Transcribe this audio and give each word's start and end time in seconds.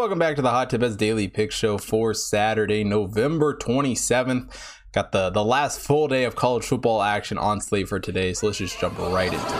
Welcome 0.00 0.18
back 0.18 0.36
to 0.36 0.42
the 0.42 0.48
Hot 0.48 0.70
Tip 0.70 0.96
Daily 0.96 1.28
Pick 1.28 1.52
Show 1.52 1.76
for 1.76 2.14
Saturday, 2.14 2.84
November 2.84 3.54
27th. 3.54 4.50
Got 4.92 5.12
the, 5.12 5.28
the 5.28 5.44
last 5.44 5.78
full 5.78 6.08
day 6.08 6.24
of 6.24 6.34
college 6.34 6.64
football 6.64 7.02
action 7.02 7.36
on 7.36 7.60
slate 7.60 7.86
for 7.86 8.00
today, 8.00 8.32
so 8.32 8.46
let's 8.46 8.56
just 8.56 8.80
jump 8.80 8.98
right 8.98 9.30
into 9.30 9.36
it. 9.36 9.52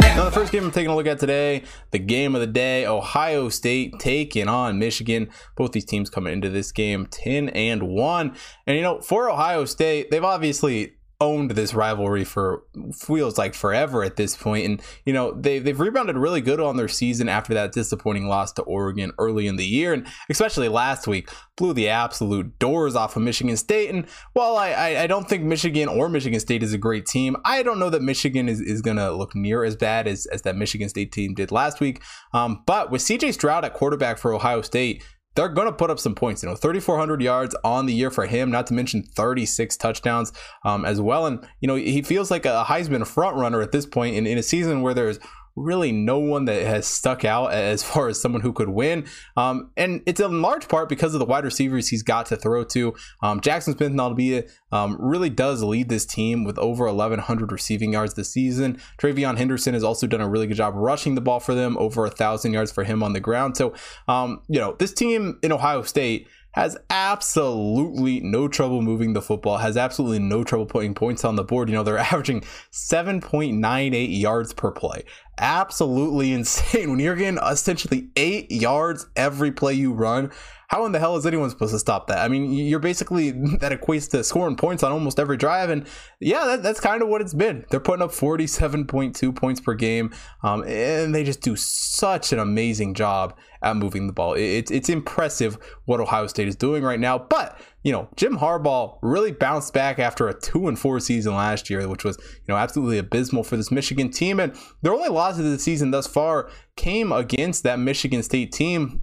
Now, 0.00 0.24
the 0.24 0.30
first 0.32 0.52
game 0.52 0.64
I'm 0.64 0.70
taking 0.70 0.90
a 0.90 0.96
look 0.96 1.06
at 1.06 1.18
today, 1.18 1.64
the 1.90 1.98
game 1.98 2.34
of 2.34 2.40
the 2.40 2.46
day, 2.46 2.86
Ohio 2.86 3.50
State 3.50 3.98
taking 3.98 4.48
on 4.48 4.78
Michigan. 4.78 5.28
Both 5.54 5.72
these 5.72 5.84
teams 5.84 6.08
coming 6.08 6.32
into 6.32 6.48
this 6.48 6.72
game 6.72 7.06
10 7.10 7.50
and 7.50 7.82
1. 7.82 8.36
And, 8.66 8.74
you 8.74 8.82
know, 8.82 9.02
for 9.02 9.28
Ohio 9.28 9.66
State, 9.66 10.10
they've 10.10 10.24
obviously 10.24 10.94
owned 11.20 11.52
this 11.52 11.74
rivalry 11.74 12.24
for 12.24 12.62
feels 12.94 13.36
like 13.36 13.54
forever 13.54 14.02
at 14.02 14.16
this 14.16 14.36
point. 14.36 14.64
And 14.64 14.82
you 15.04 15.12
know 15.12 15.32
they, 15.32 15.58
they've 15.58 15.78
rebounded 15.78 16.16
really 16.16 16.40
good 16.40 16.60
on 16.60 16.76
their 16.76 16.88
season 16.88 17.28
after 17.28 17.54
that 17.54 17.72
disappointing 17.72 18.28
loss 18.28 18.52
to 18.52 18.62
oregon 18.62 19.12
early 19.18 19.46
in 19.46 19.56
the 19.56 19.66
year. 19.66 19.92
And 19.92 20.06
especially 20.28 20.68
last 20.68 21.06
week 21.06 21.30
blew 21.56 21.72
the 21.72 21.88
absolute 21.88 22.58
doors 22.58 22.96
off 22.96 23.16
of 23.16 23.22
michigan 23.22 23.56
state. 23.56 23.90
And 23.90 24.06
while 24.32 24.56
i 24.56 24.70
i, 24.70 25.02
I 25.02 25.06
don't 25.06 25.28
think 25.28 25.44
michigan 25.44 25.88
or 25.88 26.08
michigan 26.08 26.40
state 26.40 26.62
is 26.62 26.72
a 26.72 26.78
great 26.78 27.06
team 27.06 27.36
i 27.44 27.62
don't 27.62 27.78
know 27.78 27.90
that 27.90 28.02
michigan 28.02 28.48
is, 28.48 28.60
is 28.60 28.80
gonna 28.82 29.12
look 29.12 29.34
near 29.34 29.64
as 29.64 29.76
bad 29.76 30.06
as, 30.06 30.26
as 30.26 30.42
that 30.42 30.56
michigan 30.56 30.88
state 30.88 31.12
team 31.12 31.34
did 31.34 31.52
last 31.52 31.80
week. 31.80 32.02
Um, 32.32 32.62
but 32.66 32.90
with 32.90 33.02
cj 33.02 33.34
stroud 33.34 33.64
at 33.64 33.74
quarterback 33.74 34.18
for 34.18 34.32
ohio 34.32 34.62
state 34.62 35.04
they're 35.34 35.48
going 35.48 35.68
to 35.68 35.72
put 35.72 35.90
up 35.90 35.98
some 35.98 36.14
points. 36.14 36.42
You 36.42 36.48
know, 36.48 36.56
3,400 36.56 37.22
yards 37.22 37.54
on 37.62 37.86
the 37.86 37.94
year 37.94 38.10
for 38.10 38.26
him, 38.26 38.50
not 38.50 38.66
to 38.68 38.74
mention 38.74 39.02
36 39.02 39.76
touchdowns 39.76 40.32
um, 40.64 40.84
as 40.84 41.00
well. 41.00 41.26
And, 41.26 41.46
you 41.60 41.68
know, 41.68 41.76
he 41.76 42.02
feels 42.02 42.30
like 42.30 42.46
a 42.46 42.64
Heisman 42.66 43.06
front 43.06 43.36
runner 43.36 43.62
at 43.62 43.72
this 43.72 43.86
point 43.86 44.16
in, 44.16 44.26
in 44.26 44.38
a 44.38 44.42
season 44.42 44.82
where 44.82 44.94
there's 44.94 45.18
really 45.60 45.92
no 45.92 46.18
one 46.18 46.46
that 46.46 46.62
has 46.62 46.86
stuck 46.86 47.24
out 47.24 47.52
as 47.52 47.82
far 47.82 48.08
as 48.08 48.20
someone 48.20 48.42
who 48.42 48.52
could 48.52 48.70
win. 48.70 49.06
Um, 49.36 49.70
and 49.76 50.02
it's 50.06 50.20
in 50.20 50.42
large 50.42 50.68
part 50.68 50.88
because 50.88 51.14
of 51.14 51.20
the 51.20 51.26
wide 51.26 51.44
receivers 51.44 51.88
he's 51.88 52.02
got 52.02 52.26
to 52.26 52.36
throw 52.36 52.64
to. 52.64 52.94
Um, 53.22 53.40
Jaxon 53.40 53.76
Smith-Njigba 53.76 54.50
um, 54.72 54.96
really 55.00 55.30
does 55.30 55.62
lead 55.62 55.88
this 55.88 56.06
team 56.06 56.44
with 56.44 56.58
over 56.58 56.86
1,100 56.86 57.52
receiving 57.52 57.92
yards 57.92 58.14
this 58.14 58.32
season. 58.32 58.80
TreVeyon 58.98 59.36
Henderson 59.36 59.74
has 59.74 59.84
also 59.84 60.06
done 60.06 60.20
a 60.20 60.28
really 60.28 60.46
good 60.46 60.56
job 60.56 60.74
rushing 60.76 61.14
the 61.14 61.20
ball 61.20 61.40
for 61.40 61.54
them, 61.54 61.76
over 61.78 62.04
a 62.04 62.10
thousand 62.10 62.52
yards 62.52 62.72
for 62.72 62.84
him 62.84 63.02
on 63.02 63.12
the 63.12 63.20
ground. 63.20 63.56
So, 63.56 63.74
um, 64.08 64.42
you 64.48 64.60
know, 64.60 64.76
this 64.78 64.92
team 64.92 65.38
in 65.42 65.52
Ohio 65.52 65.82
State 65.82 66.28
has 66.52 66.76
absolutely 66.90 68.20
no 68.20 68.48
trouble 68.48 68.82
moving 68.82 69.12
the 69.12 69.22
football, 69.22 69.58
has 69.58 69.76
absolutely 69.76 70.18
no 70.18 70.42
trouble 70.42 70.66
putting 70.66 70.94
points 70.94 71.24
on 71.24 71.36
the 71.36 71.44
board. 71.44 71.68
You 71.68 71.76
know, 71.76 71.82
they're 71.82 71.98
averaging 72.12 72.42
7.98 72.72 74.20
yards 74.20 74.52
per 74.52 74.70
play. 74.70 75.04
Absolutely 75.40 76.32
insane. 76.34 76.90
When 76.90 77.00
you're 77.00 77.16
getting 77.16 77.40
essentially 77.42 78.10
eight 78.14 78.52
yards 78.52 79.06
every 79.16 79.50
play 79.50 79.74
you 79.74 79.92
run, 79.92 80.30
how 80.68 80.86
in 80.86 80.92
the 80.92 81.00
hell 81.00 81.16
is 81.16 81.26
anyone 81.26 81.50
supposed 81.50 81.72
to 81.72 81.80
stop 81.80 82.06
that? 82.06 82.18
I 82.18 82.28
mean, 82.28 82.52
you're 82.52 82.78
basically 82.78 83.30
that 83.60 83.72
equates 83.72 84.08
to 84.10 84.22
scoring 84.22 84.54
points 84.54 84.84
on 84.84 84.92
almost 84.92 85.18
every 85.18 85.36
drive, 85.36 85.68
and 85.68 85.84
yeah, 86.20 86.44
that, 86.44 86.62
that's 86.62 86.78
kind 86.78 87.02
of 87.02 87.08
what 87.08 87.20
it's 87.20 87.34
been. 87.34 87.64
They're 87.70 87.80
putting 87.80 88.02
up 88.02 88.12
47.2 88.12 89.34
points 89.34 89.60
per 89.60 89.74
game, 89.74 90.14
um, 90.44 90.62
and 90.68 91.12
they 91.12 91.24
just 91.24 91.40
do 91.40 91.56
such 91.56 92.32
an 92.32 92.38
amazing 92.38 92.94
job 92.94 93.36
at 93.62 93.76
moving 93.76 94.06
the 94.06 94.12
ball. 94.12 94.34
It's 94.34 94.70
it's 94.70 94.88
impressive 94.88 95.58
what 95.86 96.00
Ohio 96.00 96.28
State 96.28 96.46
is 96.46 96.54
doing 96.54 96.84
right 96.84 97.00
now, 97.00 97.18
but 97.18 97.60
you 97.82 97.92
know, 97.92 98.08
Jim 98.16 98.36
Harbaugh 98.36 98.98
really 99.02 99.32
bounced 99.32 99.72
back 99.72 99.98
after 99.98 100.28
a 100.28 100.38
two 100.38 100.68
and 100.68 100.78
four 100.78 101.00
season 101.00 101.34
last 101.34 101.70
year, 101.70 101.86
which 101.88 102.04
was, 102.04 102.18
you 102.18 102.44
know, 102.48 102.56
absolutely 102.56 102.98
abysmal 102.98 103.42
for 103.42 103.56
this 103.56 103.70
Michigan 103.70 104.10
team. 104.10 104.38
And 104.38 104.54
their 104.82 104.92
only 104.92 105.08
losses 105.08 105.46
of 105.46 105.52
the 105.52 105.58
season 105.58 105.90
thus 105.90 106.06
far 106.06 106.50
came 106.76 107.10
against 107.12 107.62
that 107.62 107.78
Michigan 107.78 108.22
State 108.22 108.52
team 108.52 109.02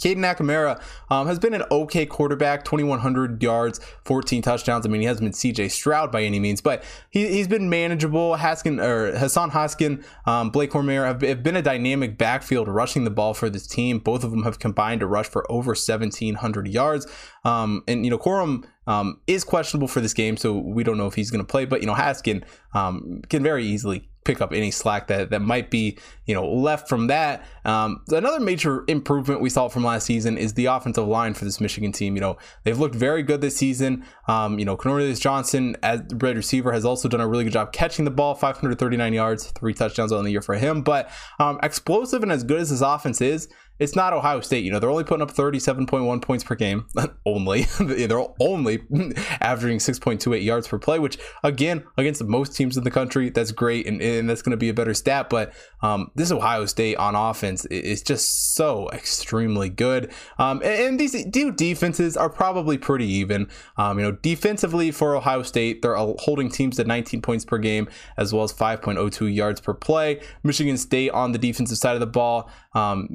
Cade 0.00 0.18
McNamara 0.18 0.80
um, 1.10 1.26
has 1.26 1.38
been 1.38 1.54
an 1.54 1.64
okay 1.70 2.06
quarterback, 2.06 2.64
2,100 2.64 3.42
yards, 3.42 3.80
14 4.04 4.42
touchdowns. 4.42 4.86
I 4.86 4.88
mean, 4.88 5.00
he 5.00 5.06
hasn't 5.06 5.24
been 5.24 5.32
CJ 5.32 5.70
Stroud 5.70 6.10
by 6.10 6.22
any 6.22 6.38
means, 6.40 6.60
but 6.60 6.84
he, 7.10 7.38
has 7.38 7.48
been 7.48 7.68
manageable. 7.68 8.36
Haskin 8.36 8.82
or 8.82 9.16
Hassan 9.16 9.50
Haskin, 9.50 10.04
um, 10.26 10.50
Blake 10.50 10.70
Corum 10.70 10.88
have, 11.04 11.22
have, 11.22 11.42
been 11.42 11.56
a 11.56 11.62
dynamic 11.62 12.18
backfield 12.18 12.68
rushing 12.68 13.04
the 13.04 13.10
ball 13.10 13.34
for 13.34 13.50
this 13.50 13.66
team. 13.66 13.98
Both 13.98 14.24
of 14.24 14.30
them 14.30 14.42
have 14.42 14.58
combined 14.58 15.00
to 15.00 15.06
rush 15.06 15.28
for 15.28 15.50
over 15.50 15.70
1,700 15.70 16.68
yards. 16.68 17.06
Um, 17.44 17.82
and, 17.86 18.04
you 18.04 18.10
know, 18.10 18.18
Corum 18.18 18.64
um, 18.86 19.20
is 19.26 19.44
questionable 19.44 19.88
for 19.88 20.00
this 20.00 20.14
game, 20.14 20.36
so 20.36 20.56
we 20.56 20.84
don't 20.84 20.98
know 20.98 21.06
if 21.06 21.14
he's 21.14 21.30
going 21.30 21.44
to 21.44 21.50
play, 21.50 21.64
but, 21.64 21.80
you 21.80 21.86
know, 21.86 21.94
Haskin 21.94 22.44
um, 22.74 23.22
can 23.28 23.42
very 23.42 23.64
easily 23.64 24.08
pick 24.24 24.40
up 24.40 24.52
any 24.52 24.70
slack 24.70 25.06
that, 25.08 25.30
that 25.30 25.40
might 25.40 25.70
be 25.70 25.98
you 26.26 26.34
know 26.34 26.46
left 26.46 26.88
from 26.88 27.06
that. 27.08 27.44
Um, 27.64 28.02
another 28.08 28.40
major 28.40 28.84
improvement 28.88 29.40
we 29.40 29.50
saw 29.50 29.68
from 29.68 29.84
last 29.84 30.06
season 30.06 30.38
is 30.38 30.54
the 30.54 30.66
offensive 30.66 31.06
line 31.06 31.34
for 31.34 31.44
this 31.44 31.60
Michigan 31.60 31.92
team. 31.92 32.14
You 32.14 32.20
know 32.20 32.36
they've 32.64 32.78
looked 32.78 32.94
very 32.94 33.22
good 33.22 33.40
this 33.40 33.56
season. 33.56 34.04
Um, 34.26 34.58
you 34.58 34.64
know 34.64 34.76
Cornelius 34.76 35.20
Johnson 35.20 35.76
as 35.82 36.02
red 36.14 36.36
receiver 36.36 36.72
has 36.72 36.84
also 36.84 37.08
done 37.08 37.20
a 37.20 37.28
really 37.28 37.44
good 37.44 37.52
job 37.52 37.72
catching 37.72 38.04
the 38.04 38.10
ball, 38.10 38.34
539 38.34 39.12
yards, 39.12 39.46
three 39.52 39.74
touchdowns 39.74 40.12
on 40.12 40.24
the 40.24 40.30
year 40.30 40.42
for 40.42 40.54
him. 40.54 40.82
But 40.82 41.10
um, 41.38 41.58
explosive 41.62 42.22
and 42.22 42.32
as 42.32 42.42
good 42.42 42.60
as 42.60 42.70
his 42.70 42.82
offense 42.82 43.20
is, 43.20 43.48
it's 43.78 43.96
not 43.96 44.12
Ohio 44.12 44.40
State. 44.40 44.64
You 44.64 44.70
know, 44.70 44.78
they're 44.78 44.90
only 44.90 45.04
putting 45.04 45.22
up 45.22 45.32
37.1 45.32 46.22
points 46.22 46.44
per 46.44 46.54
game. 46.54 46.86
only. 47.26 47.62
they're 47.80 48.24
only 48.40 48.82
averaging 49.40 49.78
6.28 49.78 50.44
yards 50.44 50.68
per 50.68 50.78
play, 50.78 50.98
which, 50.98 51.18
again, 51.42 51.84
against 51.96 52.22
most 52.24 52.56
teams 52.56 52.76
in 52.76 52.84
the 52.84 52.90
country, 52.90 53.30
that's 53.30 53.52
great. 53.52 53.86
And, 53.86 54.00
and 54.00 54.30
that's 54.30 54.42
going 54.42 54.52
to 54.52 54.56
be 54.56 54.68
a 54.68 54.74
better 54.74 54.94
stat. 54.94 55.28
But 55.28 55.52
um, 55.82 56.10
this 56.14 56.30
Ohio 56.30 56.66
State 56.66 56.96
on 56.96 57.14
offense 57.14 57.64
is 57.66 58.02
just 58.02 58.54
so 58.54 58.88
extremely 58.92 59.68
good. 59.68 60.12
Um, 60.38 60.62
and, 60.62 60.80
and, 60.80 61.00
these 61.00 61.26
two 61.32 61.50
defenses 61.50 62.16
are 62.16 62.30
probably 62.30 62.78
pretty 62.78 63.06
even. 63.06 63.48
Um, 63.76 63.98
you 63.98 64.04
know, 64.04 64.12
defensively 64.12 64.92
for 64.92 65.16
Ohio 65.16 65.42
State, 65.42 65.82
they're 65.82 65.96
holding 65.96 66.48
teams 66.48 66.76
to 66.76 66.84
19 66.84 67.20
points 67.20 67.44
per 67.44 67.58
game, 67.58 67.88
as 68.16 68.32
well 68.32 68.44
as 68.44 68.52
5.02 68.52 69.34
yards 69.34 69.60
per 69.60 69.74
play. 69.74 70.20
Michigan 70.44 70.76
State 70.76 71.10
on 71.10 71.32
the 71.32 71.38
defensive 71.38 71.78
side 71.78 71.94
of 71.94 72.00
the 72.00 72.06
ball, 72.06 72.48
um, 72.74 73.08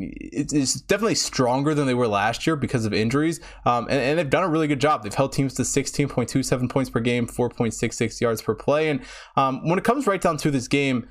it's 0.53 0.81
definitely 0.81 1.15
stronger 1.15 1.73
than 1.73 1.87
they 1.87 1.93
were 1.93 2.07
last 2.07 2.45
year 2.47 2.55
because 2.55 2.85
of 2.85 2.93
injuries, 2.93 3.39
um, 3.65 3.87
and, 3.89 3.99
and, 3.99 4.19
they've 4.19 4.29
done 4.29 4.43
a 4.43 4.49
really 4.49 4.67
good 4.67 4.81
job. 4.81 5.03
They've 5.03 5.13
held 5.13 5.33
teams 5.33 5.53
to 5.55 5.63
16.27 5.63 6.69
points 6.69 6.89
per 6.89 6.99
game, 6.99 7.27
4.66 7.27 8.21
yards 8.21 8.41
per 8.41 8.55
play, 8.55 8.89
and 8.89 9.01
um, 9.35 9.67
when 9.67 9.77
it 9.77 9.83
comes 9.83 10.07
right 10.07 10.21
down 10.21 10.37
to 10.37 10.51
this 10.51 10.67
game, 10.67 11.07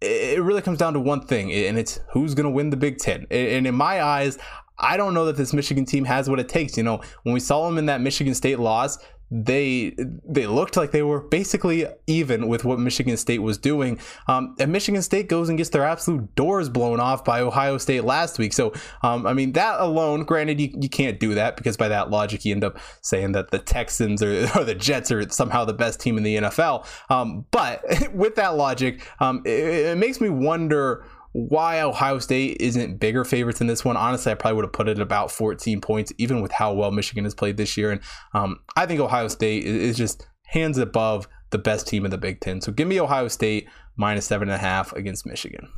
it 0.00 0.42
really 0.42 0.62
comes 0.62 0.78
down 0.78 0.92
to 0.92 1.00
one 1.00 1.20
thing, 1.20 1.52
and 1.52 1.78
it's 1.78 2.00
who's 2.12 2.34
going 2.34 2.44
to 2.44 2.50
win 2.50 2.70
the 2.70 2.76
Big 2.76 2.98
Ten. 2.98 3.26
And 3.30 3.66
in 3.66 3.74
my 3.74 4.02
eyes, 4.02 4.38
I 4.78 4.96
don't 4.96 5.12
know 5.12 5.24
that 5.26 5.36
this 5.36 5.52
Michigan 5.52 5.84
team 5.84 6.04
has 6.04 6.30
what 6.30 6.38
it 6.38 6.48
takes. 6.48 6.76
You 6.76 6.84
know, 6.84 7.00
when 7.24 7.34
we 7.34 7.40
saw 7.40 7.66
them 7.66 7.78
in 7.78 7.86
that 7.86 8.00
Michigan 8.00 8.34
State 8.34 8.60
loss, 8.60 8.98
they 9.30 9.94
they 10.24 10.46
looked 10.46 10.76
like 10.76 10.90
they 10.90 11.02
were 11.02 11.20
basically 11.20 11.86
even 12.06 12.48
with 12.48 12.64
what 12.64 12.78
Michigan 12.78 13.16
State 13.16 13.40
was 13.40 13.58
doing. 13.58 13.98
Um, 14.26 14.54
and 14.58 14.72
Michigan 14.72 15.02
State 15.02 15.28
goes 15.28 15.48
and 15.48 15.58
gets 15.58 15.70
their 15.70 15.84
absolute 15.84 16.34
doors 16.34 16.68
blown 16.68 16.98
off 17.00 17.24
by 17.24 17.40
Ohio 17.40 17.78
State 17.78 18.04
last 18.04 18.38
week. 18.38 18.52
So 18.52 18.72
um, 19.02 19.26
I 19.26 19.34
mean 19.34 19.52
that 19.52 19.80
alone, 19.80 20.24
granted 20.24 20.60
you, 20.60 20.70
you 20.80 20.88
can't 20.88 21.20
do 21.20 21.34
that 21.34 21.56
because 21.56 21.76
by 21.76 21.88
that 21.88 22.10
logic 22.10 22.44
you 22.44 22.54
end 22.54 22.64
up 22.64 22.78
saying 23.02 23.32
that 23.32 23.50
the 23.50 23.58
Texans 23.58 24.22
or, 24.22 24.48
or 24.56 24.64
the 24.64 24.74
Jets 24.74 25.12
are 25.12 25.28
somehow 25.28 25.64
the 25.64 25.74
best 25.74 26.00
team 26.00 26.16
in 26.16 26.22
the 26.22 26.36
NFL. 26.36 26.86
Um, 27.10 27.44
but 27.50 27.82
with 28.14 28.36
that 28.36 28.56
logic, 28.56 29.06
um, 29.20 29.42
it, 29.44 29.50
it 29.50 29.98
makes 29.98 30.20
me 30.20 30.30
wonder 30.30 31.04
why 31.32 31.80
Ohio 31.80 32.18
State 32.18 32.56
isn't 32.60 32.98
bigger 32.98 33.24
favorites 33.24 33.60
in 33.60 33.66
this 33.66 33.84
one. 33.84 33.96
Honestly, 33.96 34.32
I 34.32 34.34
probably 34.34 34.56
would 34.56 34.64
have 34.64 34.72
put 34.72 34.88
it 34.88 34.98
about 34.98 35.30
14 35.30 35.80
points, 35.80 36.12
even 36.18 36.40
with 36.40 36.52
how 36.52 36.72
well 36.72 36.90
Michigan 36.90 37.24
has 37.24 37.34
played 37.34 37.56
this 37.56 37.76
year. 37.76 37.90
And 37.90 38.00
um, 38.34 38.60
I 38.76 38.86
think 38.86 39.00
Ohio 39.00 39.28
State 39.28 39.64
is 39.64 39.96
just 39.96 40.26
hands 40.46 40.78
above 40.78 41.28
the 41.50 41.58
best 41.58 41.86
team 41.86 42.04
in 42.04 42.10
the 42.10 42.18
Big 42.18 42.40
Ten. 42.40 42.60
So 42.60 42.72
give 42.72 42.88
me 42.88 43.00
Ohio 43.00 43.28
State 43.28 43.68
minus 43.96 44.26
seven 44.26 44.48
and 44.48 44.56
a 44.56 44.58
half 44.58 44.92
against 44.92 45.26
Michigan. 45.26 45.68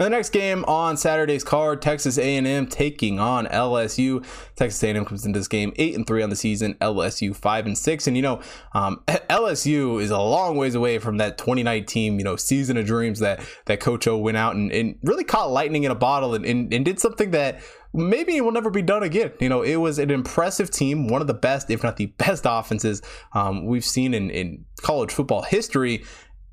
The 0.00 0.08
next 0.08 0.30
game 0.30 0.64
on 0.64 0.96
Saturday's 0.96 1.44
card, 1.44 1.82
Texas 1.82 2.16
A&M 2.16 2.66
taking 2.68 3.20
on 3.20 3.44
LSU. 3.44 4.24
Texas 4.56 4.82
A&M 4.82 5.04
comes 5.04 5.26
into 5.26 5.38
this 5.38 5.46
game 5.46 5.74
eight 5.76 5.94
and 5.94 6.06
three 6.06 6.22
on 6.22 6.30
the 6.30 6.36
season. 6.36 6.72
LSU 6.80 7.36
five 7.36 7.66
and 7.66 7.76
six, 7.76 8.06
and 8.06 8.16
you 8.16 8.22
know 8.22 8.40
um, 8.72 9.02
LSU 9.06 10.00
is 10.00 10.10
a 10.10 10.18
long 10.18 10.56
ways 10.56 10.74
away 10.74 10.98
from 10.98 11.18
that 11.18 11.36
2019 11.36 12.18
you 12.18 12.24
know 12.24 12.34
season 12.36 12.78
of 12.78 12.86
dreams 12.86 13.18
that 13.18 13.46
that 13.66 13.80
Coach 13.80 14.06
O 14.06 14.16
went 14.16 14.38
out 14.38 14.54
and, 14.56 14.72
and 14.72 14.98
really 15.02 15.22
caught 15.22 15.50
lightning 15.50 15.84
in 15.84 15.90
a 15.90 15.94
bottle 15.94 16.34
and, 16.34 16.46
and, 16.46 16.72
and 16.72 16.82
did 16.82 16.98
something 16.98 17.32
that 17.32 17.60
maybe 17.92 18.34
it 18.38 18.40
will 18.42 18.52
never 18.52 18.70
be 18.70 18.80
done 18.80 19.02
again. 19.02 19.32
You 19.38 19.50
know, 19.50 19.60
it 19.60 19.76
was 19.76 19.98
an 19.98 20.10
impressive 20.10 20.70
team, 20.70 21.08
one 21.08 21.20
of 21.20 21.26
the 21.26 21.34
best, 21.34 21.68
if 21.68 21.82
not 21.82 21.98
the 21.98 22.06
best 22.06 22.44
offenses 22.48 23.02
um, 23.34 23.66
we've 23.66 23.84
seen 23.84 24.14
in, 24.14 24.30
in 24.30 24.64
college 24.80 25.12
football 25.12 25.42
history, 25.42 26.04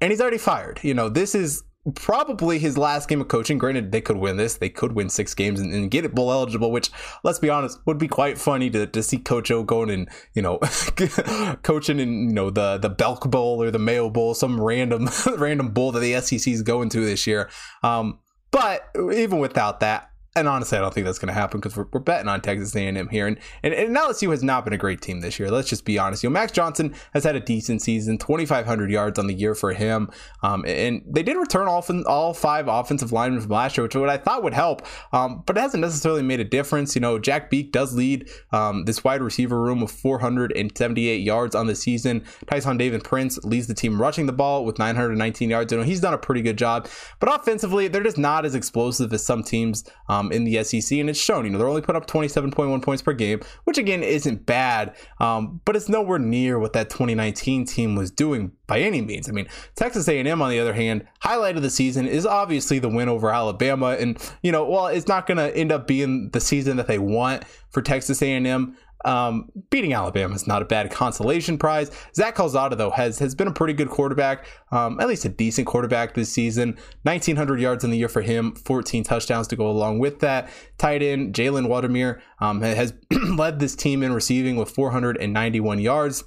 and 0.02 0.12
he's 0.12 0.20
already 0.20 0.38
fired. 0.38 0.82
You 0.84 0.94
know, 0.94 1.08
this 1.08 1.34
is 1.34 1.64
probably 1.96 2.60
his 2.60 2.78
last 2.78 3.08
game 3.08 3.22
of 3.22 3.28
coaching. 3.28 3.58
Granted, 3.58 3.92
they 3.92 4.02
could 4.02 4.18
win 4.18 4.38
this. 4.38 4.58
They 4.58 4.70
could 4.70 4.94
win 4.94 5.10
six 5.10 5.34
games 5.34 5.60
and, 5.60 5.74
and, 5.74 5.90
get 5.92 6.06
it 6.06 6.14
bowl 6.14 6.32
eligible, 6.32 6.72
which, 6.72 6.90
let's 7.24 7.40
be 7.40 7.50
honest, 7.50 7.80
would 7.86 7.98
be 7.98 8.08
quite 8.08 8.38
funny 8.38 8.70
to, 8.72 8.88
to 8.88 9.04
see 9.04 9.18
Coach 9.18 9.52
O 9.52 9.64
going 9.64 9.90
and, 9.90 10.10
you 10.34 10.42
know, 10.42 10.58
coaching 11.64 12.00
in, 12.00 12.30
you 12.30 12.34
know, 12.34 12.50
the, 12.50 12.78
the 12.78 12.90
Belk 12.90 13.30
Bowl 13.30 13.62
or 13.62 13.72
the 13.72 13.80
Mayo 13.80 14.10
Bowl, 14.10 14.34
some 14.34 14.60
random, 14.60 15.10
random 15.38 15.70
bowl 15.70 15.92
that 15.92 16.00
the 16.00 16.20
SEC 16.22 16.52
is 16.52 16.62
going 16.62 16.90
to 16.90 17.06
this 17.06 17.26
year. 17.26 17.50
Um, 17.84 18.20
but 18.52 18.90
even 19.14 19.40
without 19.40 19.80
that, 19.82 20.12
and 20.38 20.48
honestly, 20.48 20.78
I 20.78 20.82
don't 20.82 20.94
think 20.94 21.06
that's 21.06 21.20
going 21.20 21.28
to 21.28 21.34
happen 21.34 21.60
because 21.60 21.76
we're, 21.76 21.88
we're, 21.92 22.00
betting 22.00 22.30
on 22.30 22.42
Texas 22.42 22.76
A&M 22.76 23.10
here, 23.10 23.28
and, 23.28 23.38
and 23.64 23.74
and 23.74 23.96
LSU 23.96 24.32
has 24.32 24.44
not 24.44 24.64
been 24.64 24.74
a 24.74 24.78
great 24.78 25.02
team 25.02 25.22
this 25.22 25.40
year. 25.40 25.50
Let's 25.52 25.70
just 25.70 25.84
be 25.84 26.00
honest. 26.00 26.24
You 26.24 26.30
know, 26.30 26.34
Max 26.34 26.52
Johnson 26.52 26.94
has 27.14 27.24
had 27.24 27.36
a 27.36 27.40
decent 27.40 27.82
season, 27.82 28.18
2,500 28.18 28.90
yards 28.90 29.20
on 29.20 29.28
the 29.28 29.34
year 29.34 29.56
for 29.56 29.74
him, 29.74 30.10
um, 30.44 30.64
and 30.66 31.02
they 31.08 31.24
did 31.24 31.38
return 31.38 31.68
all 31.68 31.84
all 32.06 32.34
five 32.34 32.68
offensive 32.68 33.12
linemen 33.12 33.42
from 33.42 33.52
last 33.52 33.78
year, 33.78 33.84
which 33.84 33.96
what 33.96 34.10
I 34.10 34.18
thought 34.18 34.44
would 34.44 34.54
help, 34.54 34.86
um, 35.12 35.44
but 35.46 35.58
it 35.58 35.60
hasn't 35.60 35.82
necessarily 35.82 36.22
made 36.22 36.40
a 36.40 36.46
difference. 36.46 36.96
You 36.96 37.02
know, 37.02 37.20
Jack 37.20 37.50
Beek 37.50 37.72
does 37.72 37.94
lead 37.94 38.30
um, 38.52 38.86
this 38.86 39.04
wide 39.04 39.22
receiver 39.22 39.62
room 39.62 39.82
with 39.82 39.92
478 39.92 41.18
yards 41.18 41.56
on 41.56 41.68
the 41.68 41.76
season. 41.76 42.22
Tyrion 42.46 42.78
Davis-Price 42.78 43.44
leads 43.44 43.68
the 43.68 43.74
team 43.74 44.02
rushing 44.02 44.26
the 44.26 44.34
ball 44.34 44.66
with 44.66 44.80
919 44.80 45.50
yards. 45.50 45.72
You 45.72 45.80
know, 45.80 45.84
he's 45.84 46.02
done 46.02 46.14
a 46.14 46.18
pretty 46.18 46.42
good 46.42 46.58
job, 46.58 46.88
but 47.20 47.34
offensively, 47.34 47.88
they're 47.88 48.04
just 48.04 48.18
not 48.18 48.46
as 48.46 48.56
explosive 48.56 49.12
as 49.14 49.26
some 49.26 49.44
teams. 49.44 49.84
Um, 50.10 50.27
um, 50.28 50.32
in 50.32 50.44
the 50.44 50.64
SEC, 50.64 50.98
and 51.00 51.10
it's 51.10 51.20
shown. 51.20 51.46
You 51.46 51.52
know, 51.52 51.58
they're 51.58 51.68
only 51.68 51.82
put 51.82 51.96
up 51.96 52.08
27.1 52.08 52.82
points 52.82 53.02
per 53.02 53.14
game, 53.14 53.42
which 53.64 53.78
again 53.78 54.04
isn't 54.04 54.46
bad, 54.46 54.96
um, 55.20 55.62
but 55.66 55.76
it's 55.76 55.90
nowhere 55.90 56.20
near 56.20 56.60
what 56.60 56.74
that 56.74 56.90
2019 56.90 57.66
team 57.66 57.96
was 57.96 58.12
doing 58.12 58.52
by 58.68 58.80
any 58.80 59.02
means. 59.02 59.30
I 59.30 59.32
mean, 59.32 59.48
Texas 59.76 60.08
A&M, 60.08 60.42
on 60.42 60.50
the 60.50 60.60
other 60.60 60.74
hand, 60.74 61.08
highlight 61.20 61.56
of 61.56 61.64
the 61.64 61.70
season 61.70 62.08
is 62.08 62.26
obviously 62.26 62.80
the 62.80 62.90
win 62.90 63.10
over 63.10 63.32
Alabama, 63.32 63.96
and 64.00 64.18
you 64.42 64.52
know, 64.52 64.64
while 64.66 64.88
it's 64.88 65.08
not 65.08 65.28
going 65.28 65.38
to 65.38 65.56
end 65.56 65.72
up 65.72 65.88
being 65.88 66.30
the 66.32 66.42
season 66.42 66.78
that 66.78 66.88
they 66.88 67.00
want 67.00 67.44
for 67.70 67.82
Texas 67.82 68.22
A&M, 68.22 68.78
um, 69.06 69.50
beating 69.70 69.94
Alabama 69.94 70.36
is 70.36 70.48
not 70.48 70.62
a 70.62 70.66
bad 70.66 70.92
consolation 70.92 71.58
prize. 71.58 71.92
Zach 72.16 72.36
Calzada, 72.36 72.76
though, 72.76 72.90
has 72.92 73.20
has 73.20 73.36
been 73.36 73.48
a 73.48 73.54
pretty 73.54 73.74
good 73.74 73.90
quarterback, 73.90 74.46
um, 74.72 75.00
at 75.00 75.08
least 75.08 75.26
a 75.26 75.30
decent 75.30 75.68
quarterback 75.68 76.14
this 76.14 76.32
season. 76.32 76.78
1,900 77.04 77.60
yards 77.60 77.84
in 77.84 77.92
the 77.92 77.98
year 77.98 78.10
for 78.10 78.22
him, 78.22 78.56
14 78.56 79.04
touchdowns 79.04 79.48
to 79.48 79.56
go 79.56 79.70
along 79.70 80.00
with 80.00 80.20
that. 80.20 80.50
Tight 80.78 81.02
end 81.02 81.34
Jalen 81.34 81.68
Wydermyer 81.68 82.20
um, 82.40 82.62
has 82.62 82.94
led 83.36 83.60
this 83.60 83.76
team 83.76 84.04
in 84.04 84.14
receiving 84.14 84.56
with 84.56 84.70
491 84.70 85.80
yards. 85.80 86.24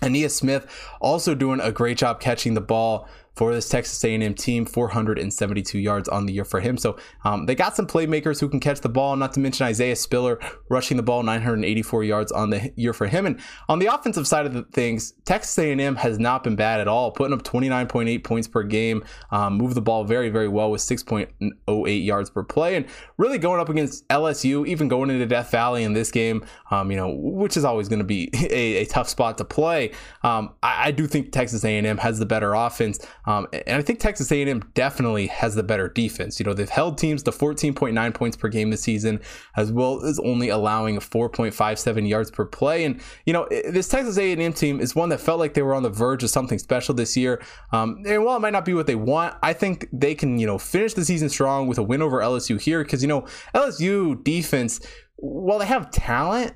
Ainias 0.00 0.30
Smith 0.30 0.66
also 1.00 1.34
doing 1.34 1.60
a 1.60 1.72
great 1.72 1.98
job 1.98 2.20
catching 2.20 2.54
the 2.54 2.60
ball 2.60 3.06
for 3.34 3.54
this 3.54 3.68
Texas 3.68 4.02
A&M 4.04 4.34
team, 4.34 4.66
472 4.66 5.78
yards 5.78 6.08
on 6.08 6.26
the 6.26 6.32
year 6.32 6.44
for 6.44 6.60
him. 6.60 6.76
So 6.76 6.98
um, 7.24 7.46
they 7.46 7.54
got 7.54 7.76
some 7.76 7.86
playmakers 7.86 8.40
who 8.40 8.48
can 8.48 8.60
catch 8.60 8.80
the 8.80 8.88
ball. 8.88 9.16
Not 9.16 9.32
to 9.34 9.40
mention 9.40 9.66
Isaiah 9.66 9.96
Spiller 9.96 10.38
rushing 10.68 10.96
the 10.96 11.02
ball, 11.02 11.22
984 11.22 12.04
yards 12.04 12.32
on 12.32 12.50
the 12.50 12.72
year 12.76 12.92
for 12.92 13.06
him. 13.06 13.26
And 13.26 13.40
on 13.68 13.78
the 13.78 13.86
offensive 13.86 14.26
side 14.26 14.46
of 14.46 14.52
the 14.52 14.62
things, 14.62 15.12
Texas 15.24 15.58
A&M 15.58 15.96
has 15.96 16.18
not 16.18 16.44
been 16.44 16.56
bad 16.56 16.80
at 16.80 16.88
all, 16.88 17.10
putting 17.12 17.32
up 17.32 17.42
29.8 17.42 18.24
points 18.24 18.48
per 18.48 18.62
game, 18.62 19.04
um, 19.30 19.54
move 19.54 19.74
the 19.74 19.82
ball 19.82 20.04
very 20.04 20.30
very 20.30 20.48
well 20.48 20.70
with 20.70 20.80
6.08 20.80 22.04
yards 22.04 22.30
per 22.30 22.42
play, 22.42 22.76
and 22.76 22.86
really 23.16 23.38
going 23.38 23.60
up 23.60 23.68
against 23.68 24.06
LSU, 24.08 24.66
even 24.66 24.88
going 24.88 25.10
into 25.10 25.26
Death 25.26 25.50
Valley 25.50 25.84
in 25.84 25.92
this 25.92 26.10
game, 26.10 26.44
um, 26.70 26.90
you 26.90 26.96
know, 26.96 27.08
which 27.14 27.56
is 27.56 27.64
always 27.64 27.88
going 27.88 27.98
to 27.98 28.04
be 28.04 28.30
a, 28.50 28.82
a, 28.82 28.86
tough 28.86 29.08
spot 29.08 29.38
to 29.38 29.44
play. 29.44 29.92
Um, 30.22 30.54
I, 30.62 30.88
I 30.88 30.90
do 30.90 31.06
think 31.06 31.32
Texas 31.32 31.64
A&M 31.64 31.98
has 31.98 32.18
the 32.18 32.26
better 32.26 32.54
offense. 32.54 32.98
Um, 33.30 33.46
and 33.52 33.76
I 33.76 33.82
think 33.82 34.00
Texas 34.00 34.32
A&M 34.32 34.60
definitely 34.74 35.28
has 35.28 35.54
the 35.54 35.62
better 35.62 35.88
defense. 35.88 36.40
You 36.40 36.46
know, 36.46 36.52
they've 36.52 36.68
held 36.68 36.98
teams 36.98 37.22
to 37.22 37.30
14.9 37.30 38.12
points 38.12 38.36
per 38.36 38.48
game 38.48 38.70
this 38.70 38.82
season, 38.82 39.20
as 39.56 39.70
well 39.70 40.04
as 40.04 40.18
only 40.18 40.48
allowing 40.48 40.98
4.57 40.98 42.08
yards 42.08 42.32
per 42.32 42.44
play. 42.44 42.84
And 42.84 43.00
you 43.26 43.32
know, 43.32 43.46
this 43.50 43.86
Texas 43.86 44.18
A&M 44.18 44.52
team 44.52 44.80
is 44.80 44.96
one 44.96 45.10
that 45.10 45.20
felt 45.20 45.38
like 45.38 45.54
they 45.54 45.62
were 45.62 45.74
on 45.74 45.84
the 45.84 45.90
verge 45.90 46.24
of 46.24 46.30
something 46.30 46.58
special 46.58 46.92
this 46.92 47.16
year. 47.16 47.40
Um, 47.70 48.02
and 48.04 48.24
while 48.24 48.36
it 48.36 48.40
might 48.40 48.52
not 48.52 48.64
be 48.64 48.74
what 48.74 48.88
they 48.88 48.96
want, 48.96 49.36
I 49.44 49.52
think 49.52 49.86
they 49.92 50.16
can 50.16 50.40
you 50.40 50.46
know 50.46 50.58
finish 50.58 50.94
the 50.94 51.04
season 51.04 51.28
strong 51.28 51.68
with 51.68 51.78
a 51.78 51.84
win 51.84 52.02
over 52.02 52.18
LSU 52.18 52.60
here 52.60 52.82
because 52.82 53.00
you 53.00 53.08
know 53.08 53.26
LSU 53.54 54.24
defense, 54.24 54.80
while 55.16 55.60
they 55.60 55.66
have 55.66 55.92
talent 55.92 56.54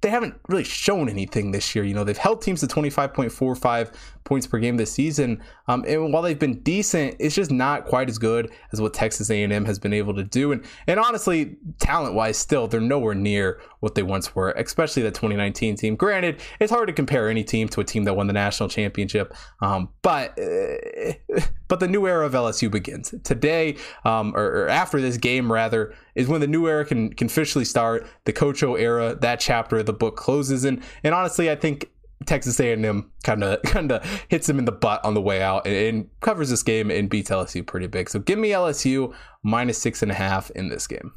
they 0.00 0.08
haven't 0.08 0.34
really 0.48 0.64
shown 0.64 1.08
anything 1.08 1.50
this 1.50 1.74
year. 1.74 1.84
You 1.84 1.94
know, 1.94 2.04
they've 2.04 2.16
held 2.16 2.40
teams 2.40 2.60
to 2.60 2.66
25.45 2.66 3.92
points 4.24 4.46
per 4.46 4.58
game 4.58 4.76
this 4.76 4.92
season. 4.92 5.42
Um, 5.68 5.84
and 5.86 6.12
while 6.12 6.22
they've 6.22 6.38
been 6.38 6.60
decent, 6.60 7.16
it's 7.18 7.34
just 7.34 7.50
not 7.50 7.84
quite 7.84 8.08
as 8.08 8.18
good 8.18 8.50
as 8.72 8.80
what 8.80 8.94
Texas 8.94 9.30
A&M 9.30 9.64
has 9.64 9.78
been 9.78 9.92
able 9.92 10.14
to 10.14 10.24
do. 10.24 10.52
And 10.52 10.64
and 10.86 10.98
honestly, 11.00 11.56
talent 11.80 12.14
wise, 12.14 12.36
still 12.36 12.66
they're 12.66 12.80
nowhere 12.80 13.14
near 13.14 13.60
what 13.80 13.94
they 13.94 14.02
once 14.02 14.34
were, 14.34 14.52
especially 14.52 15.02
the 15.02 15.10
2019 15.10 15.76
team. 15.76 15.96
Granted, 15.96 16.40
it's 16.60 16.72
hard 16.72 16.86
to 16.88 16.92
compare 16.92 17.28
any 17.28 17.44
team 17.44 17.68
to 17.68 17.80
a 17.80 17.84
team 17.84 18.04
that 18.04 18.14
won 18.14 18.26
the 18.26 18.32
national 18.32 18.68
championship, 18.68 19.34
um, 19.60 19.88
but 20.02 20.38
uh, 20.38 21.40
but 21.68 21.80
the 21.80 21.88
new 21.88 22.06
era 22.06 22.26
of 22.26 22.32
LSU 22.32 22.70
begins 22.70 23.14
today, 23.24 23.76
um, 24.04 24.34
or, 24.36 24.62
or 24.62 24.68
after 24.68 25.00
this 25.00 25.16
game 25.16 25.50
rather, 25.50 25.94
is 26.20 26.28
when 26.28 26.40
the 26.40 26.46
new 26.46 26.66
era 26.66 26.84
can 26.84 27.12
can 27.12 27.26
officially 27.26 27.64
start. 27.64 28.06
The 28.24 28.32
Coach 28.32 28.62
O 28.62 28.74
era, 28.74 29.16
that 29.20 29.40
chapter 29.40 29.78
of 29.78 29.86
the 29.86 29.92
book 29.92 30.16
closes, 30.16 30.64
and 30.64 30.82
and 31.02 31.14
honestly, 31.14 31.50
I 31.50 31.56
think 31.56 31.90
Texas 32.26 32.60
A&M 32.60 33.10
kind 33.22 33.42
of 33.42 33.62
kind 33.64 33.90
of 33.92 34.24
hits 34.28 34.48
him 34.48 34.58
in 34.58 34.64
the 34.64 34.72
butt 34.72 35.04
on 35.04 35.14
the 35.14 35.20
way 35.20 35.42
out 35.42 35.66
and, 35.66 35.76
and, 35.76 36.10
covers 36.20 36.50
this 36.50 36.62
game 36.62 36.90
and 36.90 37.08
beats 37.08 37.30
LSU 37.30 37.66
pretty 37.66 37.86
big. 37.86 38.10
So 38.10 38.18
give 38.18 38.38
me 38.38 38.50
LSU 38.50 39.14
minus 39.42 39.78
six 39.78 40.02
and 40.02 40.10
a 40.10 40.14
half 40.14 40.50
in 40.50 40.68
this 40.68 40.86
game. 40.86 41.12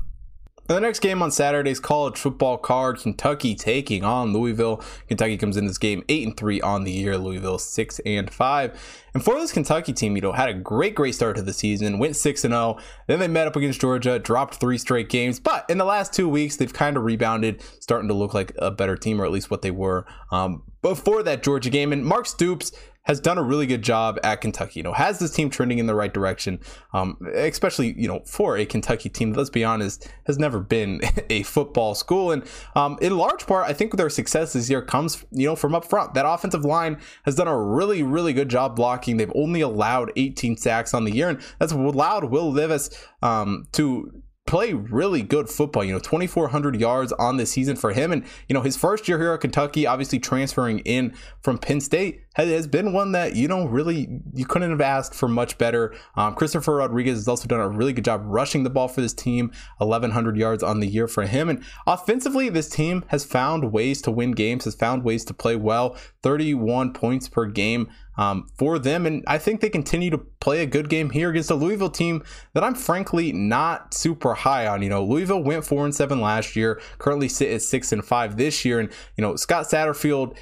The 0.68 0.80
next 0.80 1.00
game 1.00 1.21
on 1.21 1.31
Saturday's 1.31 1.80
college 1.80 2.18
football 2.18 2.57
card, 2.57 3.00
Kentucky 3.00 3.54
taking 3.54 4.04
on 4.04 4.33
Louisville. 4.33 4.81
Kentucky 5.07 5.38
comes 5.38 5.57
in 5.57 5.68
this 5.68 5.77
game 5.77 6.04
eight 6.10 6.25
and 6.25 6.38
three 6.38 6.62
on 6.62 6.83
the 6.83 6.92
year. 6.92 7.18
Louisville 7.18 7.60
six 7.60 8.00
and 8.06 8.31
five. 8.31 8.80
And 9.13 9.24
for 9.24 9.36
this 9.36 9.51
Kentucky 9.51 9.94
team, 9.94 10.15
you 10.15 10.21
know, 10.21 10.31
had 10.31 10.50
a 10.50 10.54
great 10.54 10.95
great 10.95 11.15
start 11.15 11.36
to 11.36 11.42
the 11.42 11.54
season. 11.54 12.00
Went 12.00 12.15
six 12.15 12.44
and 12.44 12.54
zero. 12.54 12.77
Then 13.07 13.19
they 13.19 13.27
met 13.27 13.48
up 13.48 13.56
against 13.56 13.81
Georgia, 13.81 14.19
dropped 14.19 14.56
three 14.56 14.77
straight 14.77 15.10
games. 15.10 15.39
But 15.39 15.69
in 15.69 15.77
the 15.77 15.86
last 15.86 16.13
two 16.13 16.30
weeks, 16.30 16.56
they've 16.56 16.74
kind 16.74 16.98
of 16.98 17.04
rebounded, 17.04 17.62
starting 17.80 18.07
to 18.07 18.13
look 18.13 18.33
like 18.33 18.54
a 18.57 18.71
better 18.71 18.95
team, 18.95 19.21
or 19.21 19.25
at 19.25 19.31
least 19.31 19.51
what 19.51 19.62
they 19.62 19.71
were. 19.71 20.06
Um, 20.31 20.63
before 20.83 21.24
that 21.24 21.41
Georgia 21.41 21.71
game. 21.71 21.91
And 21.91 22.06
Mark 22.06 22.27
Stoops 22.27 22.71
has 23.03 23.19
done 23.19 23.38
a 23.38 23.44
really 23.44 23.65
good 23.65 23.81
job 23.81 24.18
at 24.24 24.41
Kentucky. 24.41 24.80
You 24.80 24.83
know, 24.83 24.94
has 24.94 25.19
this 25.19 25.31
team 25.31 25.50
trending 25.50 25.77
in 25.77 25.88
the 25.88 25.95
right 25.95 26.13
direction, 26.13 26.59
um, 26.94 27.18
especially 27.33 27.94
you 28.00 28.07
know 28.07 28.21
for 28.25 28.57
a 28.57 28.65
Kentucky 28.65 29.09
team. 29.09 29.33
Let's 29.33 29.50
be 29.50 29.63
honest, 29.63 30.09
has 30.25 30.38
never 30.38 30.59
been 30.59 31.01
a 31.30 31.44
football 31.44 31.95
school, 31.95 32.31
and 32.31 32.44
um, 32.75 32.97
in 33.01 33.18
large 33.18 33.45
part, 33.45 33.68
I 33.68 33.74
think 33.74 33.95
their 33.95 34.09
success 34.09 34.53
this 34.53 34.69
year 34.69 34.81
comes 34.81 35.25
you 35.31 35.47
know 35.47 35.56
from 35.56 35.75
up 35.75 35.85
front. 35.85 36.13
That 36.13 36.25
offensive 36.25 36.65
line 36.65 37.00
has 37.25 37.35
done 37.35 37.47
a 37.47 37.57
really 37.57 38.03
really 38.03 38.33
good 38.33 38.50
job 38.50 38.75
blocking. 38.75 39.18
They've 39.18 39.31
only 39.35 39.62
allowed 39.62 40.12
18 40.15 40.57
sacks 40.57 40.94
on 40.94 41.03
the 41.03 41.12
year, 41.12 41.30
and 41.30 41.41
that's 41.59 41.74
allowed 41.74 42.25
Will 42.25 42.51
Levis 42.51 42.89
um, 43.21 43.68
to 43.74 44.22
play 44.45 44.73
really 44.73 45.21
good 45.21 45.50
football. 45.50 45.83
You 45.83 45.94
know, 45.94 46.00
2,400 46.00 46.80
yards 46.80 47.12
on 47.14 47.38
the 47.38 47.45
season 47.45 47.76
for 47.76 47.94
him. 47.94 48.12
And, 48.12 48.26
you 48.47 48.54
know, 48.54 48.62
his 48.62 48.78
first 48.78 49.07
year 49.07 49.19
here 49.19 49.33
at 49.33 49.42
Kentucky, 49.42 49.88
obviously 49.88 50.19
transferring 50.19 50.80
in 50.80 51.14
from 51.42 51.57
Penn 51.57 51.81
State, 51.81 52.22
has 52.35 52.68
been 52.68 52.94
one 52.94 53.11
that, 53.11 53.35
you 53.35 53.47
know, 53.47 53.66
really 53.66 54.21
you 54.33 54.45
couldn't 54.45 54.71
have 54.71 54.81
asked 54.81 55.13
for 55.13 55.28
much 55.28 55.57
better. 55.57 55.94
Um, 56.16 56.33
Christopher 56.35 56.75
Rodriguez 56.75 57.18
has 57.18 57.28
also 57.28 57.47
done 57.47 57.59
a 57.59 57.69
really 57.69 57.94
good 57.94 58.06
job 58.06 58.21
rushing 58.25 58.63
the 58.63 58.69
ball 58.69 58.87
for 58.87 59.02
this 59.02 59.13
team, 59.13 59.52
1,100 59.78 60.35
yards 60.35 60.63
on 60.63 60.80
the 60.80 60.87
year 60.87 61.07
for 61.07 61.23
him. 61.23 61.49
And 61.49 61.63
offensively, 61.85 62.49
this 62.49 62.69
team 62.69 63.06
has 63.07 63.23
found 63.23 63.71
ways 63.71 64.02
to 64.04 64.11
win 64.11 64.31
games, 64.31 64.66
has 64.66 64.75
found 64.75 65.04
ways 65.04 65.23
to 65.25 65.33
play 65.33 65.56
well, 65.56 65.95
31 66.23 66.94
points 66.94 67.30
per 67.30 67.45
game 67.45 67.90
um, 68.18 68.47
for 68.57 68.80
them. 68.80 69.06
And 69.06 69.23
I 69.28 69.37
think 69.37 69.61
they 69.61 69.69
continue 69.69 70.09
to 70.09 70.18
play 70.18 70.61
a 70.61 70.66
good 70.66 70.90
game 70.90 71.09
here 71.09 71.30
against 71.30 71.52
a 71.52 71.56
Louisville 71.56 71.90
team 71.90 72.23
that 72.54 72.63
I'm 72.63 72.75
frankly 72.75 73.31
not 73.31 73.94
super 73.94 74.33
high 74.33 74.68
on. 74.68 74.81
You 74.81 74.90
know, 74.90 75.06
Louisville 75.06 75.44
went 75.44 75.66
four 75.66 75.85
and 75.85 75.94
seven 75.95 76.21
last 76.21 76.56
year, 76.56 76.81
currently 76.97 77.30
sit 77.30 77.52
at 77.52 77.61
six 77.61 77.92
and 77.92 78.04
five 78.04 78.37
this 78.37 78.66
year. 78.66 78.80
And, 78.80 78.90
you 79.18 79.21
know, 79.21 79.35
Scott 79.35 79.66
Satterfield 79.66 80.37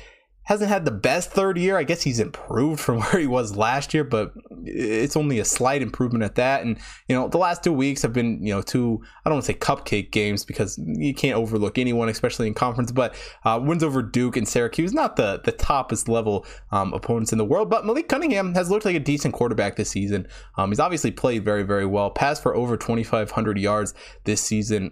hasn't 0.51 0.69
had 0.69 0.83
the 0.83 0.91
best 0.91 1.31
third 1.31 1.57
year. 1.57 1.77
I 1.77 1.85
guess 1.85 2.01
he's 2.01 2.19
improved 2.19 2.81
from 2.81 2.99
where 3.01 3.21
he 3.21 3.25
was 3.25 3.55
last 3.55 3.93
year, 3.93 4.03
but 4.03 4.33
it's 4.65 5.15
only 5.15 5.39
a 5.39 5.45
slight 5.45 5.81
improvement 5.81 6.25
at 6.25 6.35
that. 6.35 6.63
And 6.63 6.77
you 7.07 7.15
know, 7.15 7.29
the 7.29 7.37
last 7.37 7.63
two 7.63 7.71
weeks 7.71 8.01
have 8.01 8.11
been 8.11 8.45
you 8.45 8.53
know 8.53 8.61
two 8.61 9.01
I 9.23 9.29
don't 9.29 9.37
want 9.37 9.45
to 9.45 9.53
say 9.53 9.57
cupcake 9.57 10.11
games 10.11 10.43
because 10.43 10.77
you 10.77 11.13
can't 11.13 11.37
overlook 11.37 11.77
anyone, 11.77 12.09
especially 12.09 12.47
in 12.47 12.53
conference. 12.53 12.91
But 12.91 13.15
uh, 13.45 13.61
wins 13.63 13.81
over 13.81 14.01
Duke 14.01 14.35
and 14.35 14.45
Syracuse, 14.45 14.91
not 14.91 15.15
the 15.15 15.39
the 15.41 15.53
toppest 15.53 16.09
level 16.09 16.45
um, 16.71 16.93
opponents 16.93 17.31
in 17.31 17.37
the 17.37 17.45
world. 17.45 17.69
But 17.69 17.85
Malik 17.85 18.09
Cunningham 18.09 18.53
has 18.55 18.69
looked 18.69 18.83
like 18.83 18.95
a 18.95 18.99
decent 18.99 19.33
quarterback 19.33 19.77
this 19.77 19.89
season. 19.89 20.27
Um, 20.57 20.69
he's 20.69 20.81
obviously 20.81 21.11
played 21.11 21.45
very 21.45 21.63
very 21.63 21.85
well, 21.85 22.09
passed 22.09 22.43
for 22.43 22.53
over 22.53 22.75
2,500 22.75 23.57
yards 23.57 23.93
this 24.25 24.41
season 24.41 24.91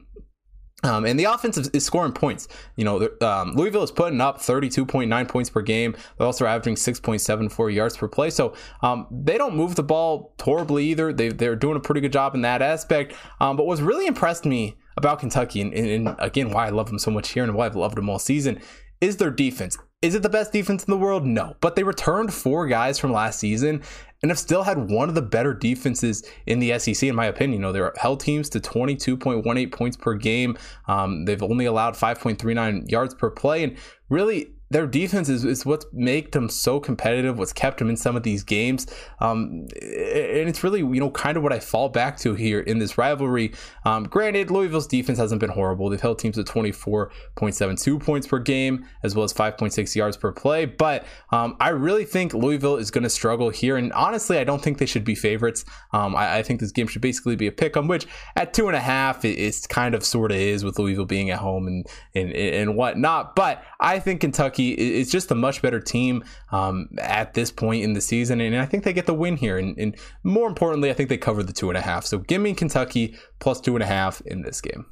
Um, 0.84 1.06
and 1.06 1.20
the 1.20 1.26
offense 1.26 1.58
is, 1.58 1.86
scoring 1.86 2.14
points. 2.14 2.48
You 2.78 2.86
know, 2.86 3.10
um, 3.22 3.54
Louisville 3.54 3.84
is 3.84 3.92
putting 3.92 4.22
up 4.22 4.40
32.9 4.40 5.28
points 5.28 5.50
per 5.50 5.62
game. 5.62 5.96
They're 6.18 6.26
also 6.26 6.46
averaging 6.46 6.76
6.74 6.76 7.74
yards 7.74 7.98
per 7.98 8.08
play. 8.08 8.30
So 8.30 8.54
um, 8.82 9.08
they 9.12 9.38
don't 9.38 9.56
move 9.56 9.76
the 9.76 9.84
ball 9.84 10.34
horribly 10.42 10.86
either. 10.86 11.12
They, 11.12 11.30
they're 11.30 11.56
doing 11.58 11.76
a 11.76 11.82
pretty 11.82 12.02
good 12.02 12.14
job 12.14 12.34
in 12.34 12.42
that 12.42 12.62
aspect. 12.62 13.14
Um, 13.42 13.58
but 13.58 13.66
what's 13.66 13.82
really 13.82 14.08
impressed 14.08 14.46
me 14.46 14.76
about 14.96 15.20
Kentucky, 15.20 15.62
and, 15.62 15.74
and, 15.74 16.16
again, 16.20 16.52
why 16.52 16.68
I 16.68 16.70
love 16.70 16.88
them 16.88 17.00
so 17.00 17.12
much 17.12 17.30
here 17.30 17.44
and 17.44 17.54
why 17.54 17.66
I've 17.66 17.76
loved 17.76 17.96
them 17.96 18.10
all 18.10 18.20
season, 18.20 18.60
is 19.02 19.18
their 19.18 19.32
defense. 19.32 19.78
Is 20.02 20.16
it 20.16 20.24
the 20.24 20.30
best 20.30 20.54
defense 20.54 20.86
in 20.86 20.92
the 20.92 20.98
world? 20.98 21.26
No. 21.26 21.58
But 21.60 21.76
they 21.76 21.84
returned 21.84 22.34
four 22.34 22.68
guys 22.68 22.98
from 22.98 23.12
last 23.12 23.38
season 23.38 23.84
and 24.22 24.32
have 24.32 24.40
still 24.40 24.64
had 24.64 24.90
one 24.90 25.10
of 25.10 25.16
the 25.16 25.22
better 25.22 25.54
defenses 25.54 26.24
in 26.46 26.60
the 26.60 26.80
SEC, 26.80 27.04
in 27.04 27.16
my 27.16 27.26
opinion. 27.26 27.60
You 27.60 27.68
know, 27.68 27.72
they're 27.74 27.94
held 27.98 28.22
teams 28.22 28.48
to 28.52 28.62
22.18 28.62 29.72
points 29.74 29.98
per 29.98 30.14
game. 30.14 30.58
Um, 30.88 31.26
they've 31.26 31.44
only 31.44 31.66
allowed 31.66 31.96
5.39 31.96 32.90
yards 32.90 33.14
per 33.14 33.30
play. 33.30 33.62
And 33.62 33.76
really, 34.08 34.54
their 34.72 34.86
defense 34.86 35.30
is, 35.30 35.46
is 35.46 35.66
what's 35.66 35.86
made 35.92 36.32
them 36.32 36.50
so 36.50 36.80
competitive, 36.80 37.40
what's 37.40 37.54
kept 37.54 37.80
them 37.80 37.90
in 37.90 37.98
some 37.98 38.16
of 38.16 38.24
these 38.24 38.44
games. 38.44 38.86
Um, 39.20 39.68
and 39.82 40.48
it's 40.48 40.64
really, 40.64 40.80
you 40.80 41.00
know, 41.00 41.10
kind 41.10 41.38
of 41.38 41.44
what 41.44 41.52
I 41.52 41.60
fall 41.60 41.90
back 41.90 42.18
to 42.20 42.36
here 42.36 42.60
in 42.60 42.78
this 42.78 42.98
rivalry. 42.98 43.54
Um, 43.86 44.04
granted, 44.04 44.52
Louisville's 44.52 44.88
defense 44.88 45.18
hasn't 45.18 45.42
been 45.42 45.50
horrible. 45.50 45.90
They've 45.90 46.00
held 46.00 46.20
teams 46.20 46.36
to 46.36 46.44
24.72 46.44 48.00
points 48.04 48.28
per 48.28 48.40
game, 48.40 48.86
as 49.04 49.16
well 49.16 49.24
as 49.24 49.34
5.6 49.34 49.96
yards 49.96 50.18
per 50.18 50.32
play. 50.32 50.66
But 50.66 51.06
um, 51.32 51.58
I 51.60 51.70
really 51.70 52.06
think 52.06 52.34
Louisville 52.34 52.78
is 52.78 52.92
going 52.92 53.04
to 53.04 53.10
struggle 53.10 53.50
here. 53.50 53.76
And 53.78 53.92
honestly, 53.94 54.38
I 54.38 54.44
don't 54.44 54.62
think 54.62 54.78
they 54.78 54.86
should 54.86 55.04
be 55.04 55.16
favorites. 55.16 55.66
Um, 55.94 56.16
I, 56.16 56.38
I, 56.38 56.44
think 56.44 56.60
this 56.60 56.72
game 56.72 56.88
should 56.88 57.02
basically 57.02 57.36
be 57.36 57.48
a 57.48 57.52
pick 57.52 57.76
'em, 57.76 57.88
which 57.88 58.08
at 58.36 58.54
two 58.54 58.68
and 58.68 58.76
a 58.76 58.80
half, 58.80 59.26
it, 59.26 59.40
it's 59.40 59.66
kind 59.66 59.96
of 59.96 60.04
sort 60.04 60.32
of 60.32 60.38
is 60.38 60.64
with 60.64 60.78
Louisville 60.78 61.06
being 61.06 61.30
at 61.32 61.40
home 61.40 61.68
and, 61.68 61.88
and, 62.14 62.32
and 62.32 62.76
whatnot. 62.76 63.36
But 63.36 63.64
I 63.80 64.00
think 64.00 64.22
Kentucky 64.22 64.59
Kentucky 64.60 65.00
is 65.00 65.10
just 65.10 65.32
a 65.32 65.36
much 65.36 65.62
better 65.62 65.80
team 65.80 66.24
um, 66.52 66.90
at 67.00 67.34
this 67.34 67.52
point 67.52 67.84
in 67.84 67.94
the 67.94 68.02
season, 68.02 68.42
and 68.42 68.56
I 68.58 68.66
think 68.66 68.84
they 68.84 68.94
get 68.94 69.06
the 69.06 69.14
win 69.14 69.38
here. 69.38 69.58
And, 69.58 69.78
and 69.78 69.96
more 70.24 70.48
importantly, 70.48 70.90
I 70.90 70.94
think 70.94 71.10
they 71.10 71.18
cover 71.18 71.44
the 71.44 71.54
two 71.54 71.70
and 71.70 71.78
a 71.78 71.82
half. 71.82 72.06
So 72.06 72.18
give 72.18 72.42
me 72.42 72.54
Kentucky 72.54 73.16
plus 73.40 73.62
two 73.62 73.76
and 73.76 73.84
a 73.84 73.88
half 73.88 74.22
in 74.22 74.42
this 74.42 74.62
game. 74.62 74.86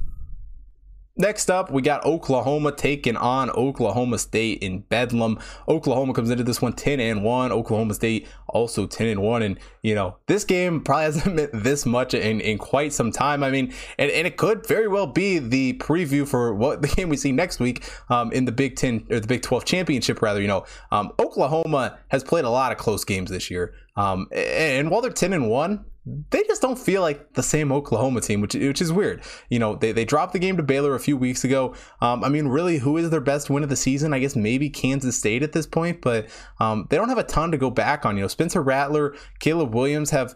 Next 1.19 1.49
up, 1.49 1.71
we 1.71 1.81
got 1.81 2.05
Oklahoma 2.05 2.71
taking 2.71 3.17
on 3.17 3.49
Oklahoma 3.49 4.19
State 4.19 4.59
in 4.61 4.81
Bedlam. 4.81 5.39
Oklahoma 5.67 6.13
comes 6.13 6.29
into 6.29 6.43
this 6.43 6.61
one 6.61 6.73
10 6.73 6.99
and 6.99 7.23
1. 7.23 7.51
Oklahoma 7.51 7.95
State 7.95 8.27
also 8.47 8.85
10 8.85 9.07
and 9.07 9.21
1. 9.23 9.41
And, 9.41 9.59
you 9.81 9.95
know, 9.95 10.17
this 10.27 10.43
game 10.43 10.81
probably 10.81 11.03
hasn't 11.05 11.35
meant 11.35 11.51
this 11.53 11.87
much 11.87 12.13
in, 12.13 12.39
in 12.39 12.59
quite 12.59 12.93
some 12.93 13.11
time. 13.11 13.43
I 13.43 13.49
mean, 13.49 13.73
and, 13.97 14.11
and 14.11 14.27
it 14.27 14.37
could 14.37 14.67
very 14.67 14.87
well 14.87 15.07
be 15.07 15.39
the 15.39 15.73
preview 15.79 16.27
for 16.27 16.53
what 16.53 16.81
the 16.83 16.87
game 16.87 17.09
we 17.09 17.17
see 17.17 17.31
next 17.31 17.59
week 17.59 17.89
um, 18.09 18.31
in 18.31 18.45
the 18.45 18.51
Big 18.51 18.75
10 18.75 19.07
or 19.09 19.19
the 19.19 19.27
Big 19.27 19.41
12 19.41 19.65
championship, 19.65 20.21
rather. 20.21 20.39
You 20.39 20.47
know, 20.47 20.65
um, 20.91 21.11
Oklahoma 21.19 21.97
has 22.09 22.23
played 22.23 22.45
a 22.45 22.49
lot 22.49 22.71
of 22.71 22.77
close 22.77 23.03
games 23.03 23.31
this 23.31 23.49
year. 23.49 23.73
Um, 23.95 24.27
and 24.31 24.91
while 24.91 25.01
they're 25.01 25.09
10 25.09 25.33
and 25.33 25.49
1, 25.49 25.83
they 26.29 26.43
just 26.43 26.61
don't 26.61 26.79
feel 26.79 27.01
like 27.01 27.33
the 27.33 27.43
same 27.43 27.71
Oklahoma 27.71 28.21
team, 28.21 28.41
which 28.41 28.53
which 28.53 28.81
is 28.81 28.91
weird. 28.91 29.23
You 29.49 29.59
know, 29.59 29.75
they, 29.75 29.91
they 29.91 30.05
dropped 30.05 30.33
the 30.33 30.39
game 30.39 30.57
to 30.57 30.63
Baylor 30.63 30.95
a 30.95 30.99
few 30.99 31.17
weeks 31.17 31.43
ago. 31.43 31.75
Um, 32.01 32.23
I 32.23 32.29
mean, 32.29 32.47
really, 32.47 32.77
who 32.77 32.97
is 32.97 33.09
their 33.09 33.21
best 33.21 33.49
win 33.49 33.63
of 33.63 33.69
the 33.69 33.75
season? 33.75 34.13
I 34.13 34.19
guess 34.19 34.35
maybe 34.35 34.69
Kansas 34.69 35.17
State 35.17 35.43
at 35.43 35.51
this 35.51 35.67
point, 35.67 36.01
but 36.01 36.27
um, 36.59 36.87
they 36.89 36.97
don't 36.97 37.09
have 37.09 37.17
a 37.17 37.23
ton 37.23 37.51
to 37.51 37.57
go 37.57 37.69
back 37.69 38.05
on. 38.05 38.15
You 38.15 38.21
know, 38.21 38.27
Spencer 38.27 38.61
Rattler, 38.61 39.15
Caleb 39.39 39.73
Williams 39.73 40.11
have 40.11 40.35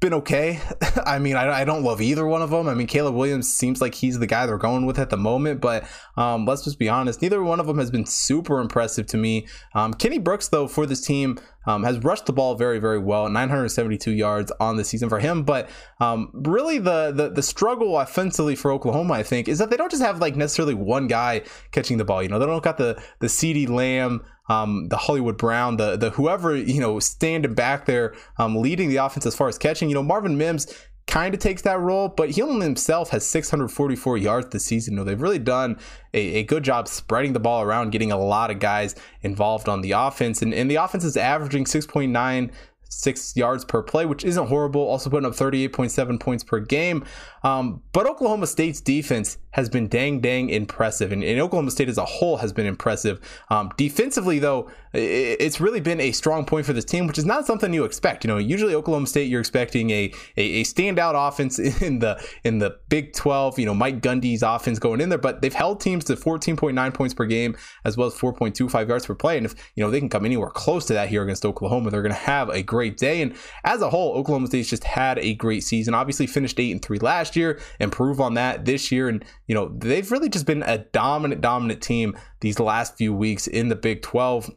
been 0.00 0.14
okay. 0.14 0.60
I 1.06 1.18
mean, 1.18 1.36
I, 1.36 1.60
I, 1.60 1.64
don't 1.64 1.82
love 1.82 2.00
either 2.00 2.26
one 2.26 2.42
of 2.42 2.50
them. 2.50 2.68
I 2.68 2.74
mean, 2.74 2.86
Caleb 2.86 3.14
Williams 3.14 3.52
seems 3.52 3.80
like 3.80 3.94
he's 3.94 4.18
the 4.18 4.26
guy 4.26 4.46
they're 4.46 4.58
going 4.58 4.86
with 4.86 4.98
at 4.98 5.10
the 5.10 5.16
moment, 5.16 5.60
but 5.60 5.88
um, 6.16 6.44
let's 6.44 6.64
just 6.64 6.78
be 6.78 6.88
honest. 6.88 7.22
Neither 7.22 7.42
one 7.42 7.60
of 7.60 7.66
them 7.66 7.78
has 7.78 7.90
been 7.90 8.04
super 8.04 8.60
impressive 8.60 9.06
to 9.08 9.16
me. 9.16 9.46
Um, 9.74 9.94
Kenny 9.94 10.18
Brooks, 10.18 10.48
though, 10.48 10.68
for 10.68 10.86
this 10.86 11.00
team, 11.00 11.38
um, 11.66 11.82
has 11.82 11.98
rushed 11.98 12.26
the 12.26 12.32
ball 12.32 12.54
very, 12.54 12.78
very 12.78 12.98
well. 12.98 13.28
972 13.28 14.12
yards 14.12 14.52
on 14.60 14.76
the 14.76 14.84
season 14.84 15.08
for 15.08 15.18
him. 15.18 15.42
But 15.42 15.68
um, 16.00 16.30
really, 16.32 16.78
the, 16.78 17.12
the 17.12 17.30
the 17.30 17.42
struggle 17.42 17.98
offensively 17.98 18.56
for 18.56 18.72
Oklahoma, 18.72 19.14
I 19.14 19.22
think, 19.22 19.48
is 19.48 19.58
that 19.58 19.70
they 19.70 19.76
don't 19.76 19.90
just 19.90 20.02
have 20.02 20.20
like 20.20 20.36
necessarily 20.36 20.74
one 20.74 21.06
guy 21.06 21.42
catching 21.72 21.98
the 21.98 22.04
ball. 22.04 22.22
You 22.22 22.28
know, 22.28 22.38
they 22.38 22.46
don't 22.46 22.62
got 22.62 22.78
the 22.78 23.00
the 23.20 23.26
CeeDee 23.26 23.68
Lamb 23.68 24.22
um, 24.48 24.88
the 24.88 24.96
Hollywood 24.96 25.38
Brown, 25.38 25.76
the 25.76 25.96
the 25.96 26.10
whoever 26.10 26.54
you 26.54 26.80
know 26.80 27.00
standing 27.00 27.54
back 27.54 27.86
there, 27.86 28.14
um, 28.38 28.56
leading 28.56 28.88
the 28.88 28.96
offense 28.96 29.26
as 29.26 29.34
far 29.34 29.48
as 29.48 29.58
catching. 29.58 29.88
You 29.88 29.94
know, 29.94 30.02
Marvin 30.02 30.38
Mims 30.38 30.72
kind 31.06 31.34
of 31.34 31.40
takes 31.40 31.62
that 31.62 31.78
role, 31.78 32.08
but 32.08 32.30
he 32.30 32.40
himself 32.40 33.10
has 33.10 33.24
644 33.26 34.18
yards 34.18 34.48
this 34.48 34.64
season. 34.64 34.96
Know, 34.96 35.04
they've 35.04 35.20
really 35.20 35.38
done 35.38 35.78
a, 36.12 36.38
a, 36.38 36.42
good 36.42 36.64
job 36.64 36.88
spreading 36.88 37.32
the 37.32 37.40
ball 37.40 37.62
around, 37.62 37.90
getting 37.90 38.10
a 38.10 38.18
lot 38.18 38.50
of 38.50 38.58
guys 38.58 38.94
involved 39.22 39.68
on 39.68 39.82
the 39.82 39.92
offense, 39.92 40.42
and, 40.42 40.52
and 40.52 40.70
the 40.70 40.76
offense 40.76 41.04
is 41.04 41.16
averaging 41.16 41.64
6.9 41.64 42.50
six 42.88 43.36
yards 43.36 43.64
per 43.64 43.82
play, 43.82 44.06
which 44.06 44.24
isn't 44.24 44.46
horrible. 44.46 44.82
Also 44.82 45.10
putting 45.10 45.26
up 45.26 45.34
38.7 45.34 46.20
points 46.20 46.44
per 46.44 46.60
game. 46.60 47.04
Um, 47.46 47.80
but 47.92 48.06
Oklahoma 48.06 48.48
State's 48.48 48.80
defense 48.80 49.38
has 49.52 49.68
been 49.70 49.86
dang, 49.86 50.20
dang 50.20 50.50
impressive. 50.50 51.12
And, 51.12 51.22
and 51.22 51.40
Oklahoma 51.40 51.70
State 51.70 51.88
as 51.88 51.96
a 51.96 52.04
whole 52.04 52.38
has 52.38 52.52
been 52.52 52.66
impressive. 52.66 53.20
Um, 53.50 53.70
defensively, 53.76 54.40
though, 54.40 54.68
it's 54.92 55.60
really 55.60 55.80
been 55.80 56.00
a 56.00 56.10
strong 56.10 56.44
point 56.44 56.66
for 56.66 56.72
this 56.72 56.84
team, 56.84 57.06
which 57.06 57.18
is 57.18 57.24
not 57.24 57.46
something 57.46 57.72
you 57.72 57.84
expect. 57.84 58.24
You 58.24 58.28
know, 58.28 58.38
usually 58.38 58.74
Oklahoma 58.74 59.06
State, 59.06 59.30
you're 59.30 59.40
expecting 59.40 59.90
a, 59.90 60.12
a, 60.36 60.42
a 60.42 60.62
standout 60.64 61.14
offense 61.14 61.58
in 61.82 62.00
the 62.00 62.20
in 62.42 62.58
the 62.58 62.78
Big 62.88 63.12
12. 63.12 63.60
You 63.60 63.66
know, 63.66 63.74
Mike 63.74 64.00
Gundy's 64.00 64.42
offense 64.42 64.80
going 64.80 65.00
in 65.00 65.08
there, 65.08 65.16
but 65.16 65.40
they've 65.40 65.54
held 65.54 65.80
teams 65.80 66.04
to 66.06 66.16
14.9 66.16 66.94
points 66.94 67.14
per 67.14 67.26
game 67.26 67.56
as 67.84 67.96
well 67.96 68.08
as 68.08 68.14
4.25 68.14 68.88
yards 68.88 69.06
per 69.06 69.14
play. 69.14 69.36
And 69.36 69.46
if 69.46 69.54
you 69.76 69.84
know 69.84 69.90
they 69.90 70.00
can 70.00 70.08
come 70.08 70.24
anywhere 70.24 70.50
close 70.50 70.84
to 70.86 70.94
that 70.94 71.08
here 71.08 71.22
against 71.22 71.46
Oklahoma, 71.46 71.90
they're 71.90 72.02
going 72.02 72.10
to 72.10 72.18
have 72.18 72.48
a 72.48 72.62
great 72.62 72.96
day. 72.96 73.22
And 73.22 73.36
as 73.62 73.82
a 73.82 73.90
whole, 73.90 74.16
Oklahoma 74.16 74.48
State's 74.48 74.68
just 74.68 74.84
had 74.84 75.18
a 75.20 75.34
great 75.34 75.62
season. 75.62 75.94
Obviously, 75.94 76.26
finished 76.26 76.58
eight 76.58 76.72
and 76.72 76.82
three 76.82 76.98
last 76.98 77.35
year, 77.36 77.60
improve 77.78 78.20
on 78.20 78.34
that 78.34 78.64
this 78.64 78.90
year, 78.90 79.08
and 79.08 79.24
you 79.46 79.54
know 79.54 79.68
they've 79.76 80.10
really 80.10 80.28
just 80.28 80.46
been 80.46 80.62
a 80.64 80.78
dominant, 80.78 81.40
dominant 81.40 81.82
team 81.82 82.16
these 82.40 82.58
last 82.58 82.96
few 82.96 83.12
weeks 83.12 83.46
in 83.46 83.68
the 83.68 83.76
Big 83.76 84.02
12. 84.02 84.50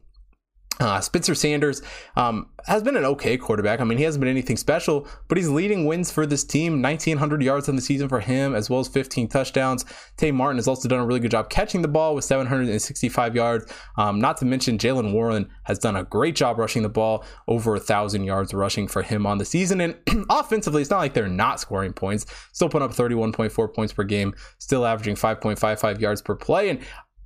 Uh, 0.80 1.02
Spencer 1.02 1.36
Sanders 1.36 1.82
um, 2.16 2.48
has 2.66 2.82
been 2.82 2.96
an 2.96 3.04
okay 3.04 3.38
quarterback. 3.38 3.82
I 3.82 3.84
mean, 3.84 3.98
he 3.98 4.06
hasn't 4.06 4.22
been 4.22 4.30
anything 4.30 4.56
special, 4.56 5.08
but 5.28 5.38
he's 5.38 5.50
leading 5.50 5.86
wins 5.86 6.10
for 6.10 6.26
this 6.26 6.46
team. 6.46 6.82
1,900 6.82 7.44
yards 7.44 7.68
in 7.68 7.76
the 7.76 7.82
season 7.82 8.08
for 8.08 8.22
him, 8.22 8.56
as 8.56 8.70
well 8.70 8.80
as 8.80 8.88
15 8.88 9.28
touchdowns. 9.28 9.84
Tay 10.16 10.32
Martin 10.32 10.58
has 10.58 10.68
also 10.70 10.88
done 10.88 11.00
a 11.00 11.06
really 11.06 11.20
good 11.20 11.32
job 11.32 11.50
catching 11.50 11.82
the 11.82 11.90
ball 11.90 12.16
with 12.16 12.24
765 12.24 13.36
yards. 13.36 13.72
Um, 13.98 14.20
not 14.22 14.38
to 14.38 14.46
mention, 14.46 14.78
Jaylen 14.78 15.12
Warren 15.12 15.50
has 15.64 15.80
done 15.80 15.98
a 15.98 16.06
great 16.06 16.36
job 16.36 16.58
rushing 16.58 16.82
the 16.82 16.90
ball, 16.90 17.26
over 17.48 17.76
a 17.76 17.80
thousand 17.80 18.24
yards 18.24 18.54
rushing 18.54 18.88
for 18.88 19.02
him 19.02 19.26
on 19.26 19.38
the 19.38 19.46
season. 19.46 19.82
And 19.82 19.98
offensively, 20.30 20.82
it's 20.82 20.92
not 20.92 21.00
like 21.00 21.14
they're 21.14 21.28
not 21.28 21.60
scoring 21.60 21.92
points. 21.92 22.26
Still 22.54 22.70
putting 22.70 22.88
up 22.88 22.96
31.4 22.96 23.74
points 23.74 23.92
per 23.92 24.06
game, 24.06 24.34
still 24.60 24.86
averaging 24.86 25.16
5.55 25.16 26.00
yards 26.00 26.22
per 26.22 26.36
play. 26.36 26.70
And 26.70 26.80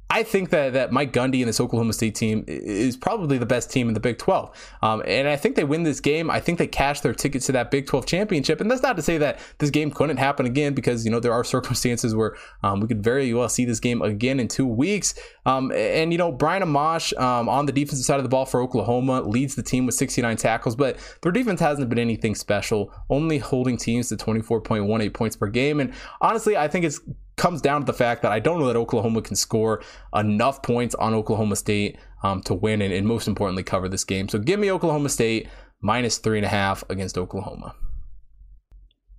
I 0.09 0.21
think 0.21 0.51
that 0.51 0.73
that 0.73 0.91
Mike 0.91 1.11
Gundy 1.11 1.39
and 1.39 1.49
this 1.49 1.59
Oklahoma 1.59 1.91
State 1.93 2.13
team 2.13 2.43
is 2.47 2.95
probably 2.95 3.39
the 3.39 3.47
best 3.47 3.71
team 3.71 3.87
in 3.87 3.95
the 3.95 3.99
Big 3.99 4.19
12. 4.19 4.77
Um, 4.83 5.01
and 5.07 5.27
I 5.27 5.35
think 5.35 5.55
they 5.55 5.63
win 5.63 5.83
this 5.83 5.99
game. 5.99 6.29
I 6.29 6.39
think 6.39 6.59
they 6.59 6.67
cash 6.67 7.01
their 7.01 7.15
tickets 7.15 7.47
to 7.47 7.51
that 7.53 7.71
Big 7.71 7.87
12 7.87 8.05
championship. 8.05 8.61
And 8.61 8.69
that's 8.69 8.83
not 8.83 8.95
to 8.97 9.01
say 9.01 9.17
that 9.17 9.39
this 9.57 9.71
game 9.71 9.89
couldn't 9.89 10.17
happen 10.17 10.45
again 10.45 10.75
because, 10.75 11.03
you 11.03 11.09
know, 11.09 11.19
there 11.19 11.33
are 11.33 11.43
circumstances 11.55 12.13
where 12.13 12.35
um, 12.61 12.79
we 12.79 12.87
could 12.87 13.03
very 13.03 13.33
well 13.33 13.49
see 13.49 13.65
this 13.65 13.79
game 13.79 14.03
again 14.03 14.39
in 14.39 14.47
two 14.47 14.67
weeks. 14.67 15.15
Um, 15.47 15.71
and, 15.71 16.11
you 16.11 16.19
know, 16.19 16.31
Brian 16.31 16.61
Asamoah 16.61 17.19
um, 17.19 17.49
on 17.49 17.65
the 17.65 17.71
defensive 17.71 18.05
side 18.05 18.17
of 18.17 18.23
the 18.23 18.29
ball 18.29 18.45
for 18.45 18.61
Oklahoma 18.61 19.21
leads 19.21 19.55
the 19.55 19.63
team 19.63 19.85
with 19.85 19.95
69 19.95 20.37
tackles, 20.37 20.75
but 20.75 20.97
their 21.21 21.31
defense 21.31 21.59
hasn't 21.59 21.89
been 21.89 21.99
anything 21.99 22.35
special, 22.35 22.93
only 23.09 23.39
holding 23.39 23.77
teams 23.77 24.09
to 24.09 24.15
24.18 24.15 25.13
points 25.13 25.35
per 25.35 25.47
game. 25.47 25.79
And 25.79 25.93
honestly, 26.21 26.55
I 26.55 26.67
think 26.67 26.85
it's 26.85 26.99
comes 27.35 27.61
down 27.61 27.81
to 27.81 27.85
the 27.85 27.93
fact 27.93 28.21
that 28.21 28.31
I 28.31 28.39
don't 28.39 28.59
know 28.59 28.67
that 28.67 28.75
Oklahoma 28.75 29.21
can 29.21 29.35
score 29.35 29.81
enough 30.15 30.61
points 30.61 30.95
on 30.95 31.13
Oklahoma 31.13 31.55
State 31.55 31.97
um, 32.23 32.41
to 32.43 32.53
win 32.53 32.81
and, 32.81 32.93
and 32.93 33.07
most 33.07 33.27
importantly 33.27 33.63
cover 33.63 33.89
this 33.89 34.03
game. 34.03 34.29
So 34.29 34.39
give 34.39 34.59
me 34.59 34.71
Oklahoma 34.71 35.09
State 35.09 35.47
minus 35.81 36.17
three 36.17 36.37
and 36.37 36.45
a 36.45 36.49
half 36.49 36.83
against 36.89 37.17
Oklahoma. 37.17 37.75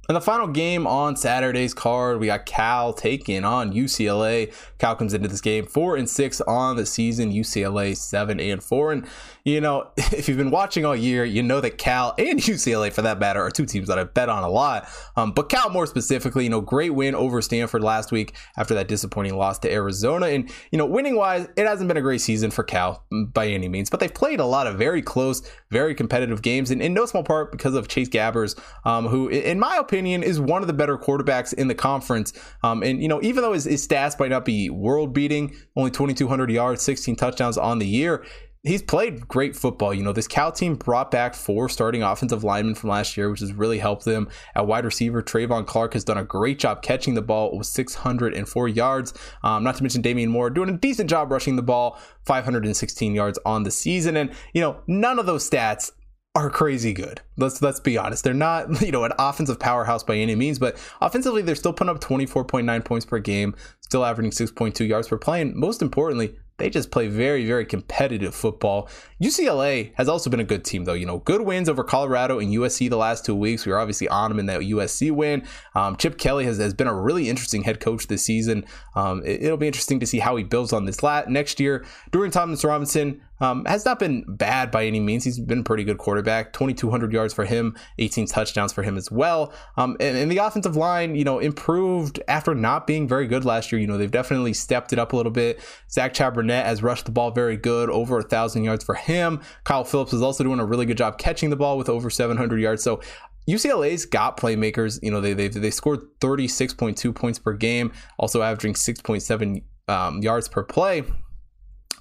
And 0.06 0.16
the 0.16 0.21
final 0.21 0.49
game 0.49 0.87
on 0.87 1.16
Saturday's 1.16 1.73
card, 1.73 2.21
we 2.21 2.26
got 2.26 2.44
Cal 2.44 2.92
taking 2.92 3.42
on 3.42 3.73
UCLA. 3.73 4.52
Cal 4.78 4.97
comes 4.97 5.14
into 5.14 5.28
this 5.28 5.40
game 5.40 5.64
four 5.64 5.97
and 5.97 6.09
six 6.09 6.42
on 6.42 6.76
the 6.76 6.85
season. 6.85 7.33
UCLA 7.33 7.97
seven 7.97 8.38
and 8.38 8.62
four. 8.62 8.92
And 8.92 9.06
you 9.45 9.61
know, 9.61 9.91
if 9.97 10.29
you've 10.29 10.39
been 10.39 10.51
watching 10.51 10.85
all 10.85 10.97
year, 10.97 11.25
you 11.25 11.43
know 11.43 11.61
that 11.61 11.79
Cal 11.79 12.15
and 12.19 12.41
UCLA, 12.41 12.93
for 12.93 13.03
that 13.03 13.19
matter, 13.19 13.43
are 13.43 13.51
two 13.51 13.67
teams 13.67 13.89
that 13.89 13.99
I 13.99 14.05
bet 14.05 14.29
on 14.29 14.43
a 14.43 14.49
lot. 14.49 14.89
Um, 15.17 15.33
but 15.33 15.49
Cal 15.49 15.71
more 15.71 15.87
specifically, 15.87 16.45
you 16.45 16.51
know, 16.51 16.61
great 16.61 16.95
win 16.95 17.15
over 17.15 17.41
Stanford 17.43 17.83
last 17.83 18.11
week 18.11 18.35
after 18.57 18.75
that 18.75 18.89
disappointing 18.89 19.37
loss 19.37 19.59
to 19.61 19.71
Arizona. 19.71 20.27
And 20.27 20.51
you 20.71 20.79
know, 20.79 20.87
winning 20.87 21.17
wise, 21.17 21.47
it 21.57 21.67
hasn't 21.67 21.89
been 21.89 21.97
a 21.97 22.03
great 22.03 22.21
season 22.21 22.51
for 22.51 22.65
Cal 22.65 23.05
by 23.33 23.47
any 23.47 23.69
means, 23.69 23.91
but 23.91 24.01
they've 24.01 24.13
played 24.13 24.41
a 24.41 24.47
lot 24.47 24.67
of 24.67 24.77
very 24.77 25.03
close, 25.03 25.43
very 25.71 25.95
competitive 25.95 26.43
games, 26.43 26.71
and 26.71 26.83
in 26.83 26.95
no 26.95 27.07
small 27.07 27.23
part 27.23 27.53
because 27.53 27.75
of 27.75 27.89
Chase 27.89 28.09
Garbers, 28.09 28.59
um, 28.85 29.07
who, 29.07 29.29
in 29.29 29.59
my 29.59 29.77
opinion 29.77 30.23
is 30.23 30.41
one 30.41 30.63
of 30.63 30.67
the 30.67 30.73
better 30.73 30.97
quarterbacks 30.97 31.53
in 31.53 31.69
the 31.69 31.75
conference. 31.75 32.33
Um, 32.63 32.83
and, 32.83 33.03
you 33.03 33.09
know, 33.09 33.21
even 33.23 33.43
though 33.43 33.53
his, 33.53 33.65
his 33.65 33.87
stats 33.87 34.19
might 34.19 34.31
not 34.31 34.45
be 34.45 34.71
world 34.71 35.13
beating, 35.13 35.55
only 35.77 35.91
2,200 35.91 36.51
yards, 36.51 36.83
16 36.83 37.17
touchdowns 37.17 37.59
on 37.59 37.79
the 37.79 37.87
year, 37.87 38.25
he's 38.64 38.83
played 38.83 39.28
great 39.28 39.54
football. 39.54 39.94
You 39.94 40.02
know, 40.02 40.12
this 40.12 40.26
Cal 40.26 40.50
team 40.50 40.75
brought 40.75 41.11
back 41.11 41.35
four 41.35 41.68
starting 41.68 42.02
offensive 42.02 42.42
linemen 42.42 42.75
from 42.75 42.90
last 42.90 43.16
year, 43.16 43.30
which 43.30 43.40
has 43.40 43.52
really 43.52 43.78
helped 43.78 44.04
them. 44.04 44.28
At 44.54 44.66
wide 44.66 44.85
receiver, 44.85 45.23
Trevon 45.23 45.66
Clark 45.66 45.92
has 45.92 46.04
done 46.04 46.18
a 46.18 46.25
great 46.25 46.59
job 46.59 46.83
catching 46.83 47.14
the 47.14 47.23
ball 47.23 47.56
with 47.56 47.66
604 47.66 48.68
yards. 48.68 49.14
Um, 49.42 49.62
not 49.62 49.76
to 49.76 49.83
mention 49.83 50.02
Damien 50.02 50.30
Moore 50.30 50.50
doing 50.50 50.71
a 50.71 50.76
decent 50.76 51.09
job 51.09 51.30
rushing 51.30 51.56
the 51.56 51.62
ball, 51.62 51.99
516 52.25 53.14
yards 53.14 53.38
on 53.44 53.62
the 53.62 53.71
season. 53.71 54.16
And, 54.16 54.33
you 54.52 54.61
know, 54.61 54.80
none 54.87 55.18
of 55.18 55.26
those 55.26 55.49
stats 55.49 55.92
are 56.35 56.50
crazy 56.50 56.92
good. 56.92 57.21
Let's 57.37 57.62
let's 57.62 57.78
be 57.78 57.97
honest. 57.97 58.25
They're 58.25 58.35
not, 58.35 58.80
you 58.83 58.90
know, 58.90 59.04
an 59.04 59.12
offensive 59.18 59.61
powerhouse 59.61 60.02
by 60.02 60.16
any 60.16 60.35
means, 60.35 60.59
but 60.59 60.76
offensively 61.00 61.42
they're 61.42 61.54
still 61.54 61.73
putting 61.73 61.94
up 61.94 62.00
24.9 62.00 62.85
points 62.85 63.06
per 63.06 63.18
game, 63.21 63.54
still 63.83 64.04
averaging 64.04 64.33
6.2 64.33 64.88
yards 64.88 65.09
per 65.09 65.18
play, 65.18 65.40
and 65.40 65.54
most 65.54 65.80
importantly, 65.80 66.37
they 66.56 66.70
just 66.70 66.92
play 66.92 67.08
very, 67.08 67.44
very 67.44 67.66
competitive 67.66 68.34
football. 68.34 68.88
UCLA 69.20 69.92
has 69.96 70.08
also 70.08 70.30
been 70.30 70.38
a 70.38 70.44
good 70.44 70.64
team, 70.64 70.84
though. 70.84 70.92
You 70.92 71.04
know, 71.04 71.18
good 71.18 71.40
wins 71.40 71.68
over 71.68 71.82
Colorado 71.82 72.38
and 72.38 72.52
USC 72.52 72.88
the 72.88 72.96
last 72.96 73.25
two 73.25 73.34
weeks. 73.34 73.66
We 73.66 73.73
were 73.73 73.78
obviously 73.78 74.08
on 74.08 74.30
them 74.30 74.38
in 74.38 74.46
that 74.46 74.61
USC 74.61 75.11
win. 75.11 75.46
Um, 75.75 75.96
Chip 75.96 76.16
Kelly 76.16 76.44
has, 76.44 76.58
has 76.58 76.73
been 76.73 76.87
a 76.87 76.94
really 76.94 77.28
interesting 77.28 77.64
head 77.64 77.80
coach 77.80 78.06
this 78.06 78.25
season. 78.25 78.64
Um, 78.94 79.23
it, 79.25 79.42
will 79.42 79.56
be 79.56 79.66
interesting 79.66 79.99
to 80.00 80.06
see 80.06 80.20
how 80.20 80.37
he 80.37 80.44
builds 80.44 80.73
on 80.73 80.84
this 80.84 81.02
lat 81.02 81.28
next 81.28 81.58
year. 81.58 81.84
Dorian 82.12 82.30
Thompson-Robinson 82.30 83.20
um, 83.41 83.64
has 83.64 83.85
not 83.85 83.99
been 83.99 84.25
bad 84.26 84.71
by 84.71 84.87
any 84.87 85.00
means. 85.00 85.25
He's 85.25 85.38
been 85.38 85.61
a 85.61 85.64
pretty 85.64 85.85
good 85.85 85.99
quarterback. 85.99 86.53
2,200 86.53 87.12
yards 87.12 87.35
for 87.35 87.45
him, 87.45 87.76
18 87.99 88.26
touchdowns 88.26 88.73
for 88.73 88.83
him 88.83 88.97
as 88.97 89.11
well. 89.11 89.53
Um, 89.76 89.97
and, 90.00 90.17
and, 90.17 90.31
the 90.31 90.38
offensive 90.38 90.76
line, 90.76 91.14
you 91.14 91.25
know, 91.25 91.38
improved 91.38 92.21
after 92.29 92.55
not 92.55 92.87
being 92.87 93.07
very 93.09 93.26
good 93.26 93.45
last 93.45 93.73
year. 93.73 93.81
You 93.81 93.87
know, 93.87 93.99
they've 93.99 94.11
definitely 94.11 94.55
stepped 94.55 94.93
it 94.93 94.99
up 94.99 95.12
a 95.12 95.17
little 95.17 95.33
bit. 95.33 95.61
Zach 95.91 96.14
Charbonnet 96.14 96.64
has 96.64 96.83
rushed 96.83 97.07
the 97.07 97.12
ball 97.12 97.31
very 97.31 97.57
good, 97.57 97.91
over 97.91 98.19
a 98.19 98.23
thousand 98.23 98.64
yards 98.64 98.85
for 98.85 98.95
him. 98.95 99.41
Kyle 99.64 99.85
Phillips 99.85 100.12
is 100.12 100.23
also 100.23 100.45
doing 100.45 100.61
a 100.61 100.64
really 100.64 100.87
good 100.87 100.99
job 100.99 101.19
catching 101.19 101.50
the 101.50 101.57
ball 101.57 101.76
with 101.76 101.88
over 101.88 102.11
700 102.11 102.61
yards. 102.61 102.83
So 102.83 103.00
UCLA's 103.49 104.07
got 104.07 104.37
playmakers. 104.37 104.99
You 105.03 105.11
know, 105.11 105.21
they 105.21 105.35
they 105.35 105.49
they 105.49 105.71
scored 105.71 106.00
36.2 106.21 107.14
points 107.14 107.38
per 107.38 107.53
game, 107.53 107.93
also 108.19 108.43
averaging 108.43 108.75
6.7 108.75 109.62
um, 109.88 110.23
yards 110.23 110.49
per 110.49 110.62
play. 110.62 111.05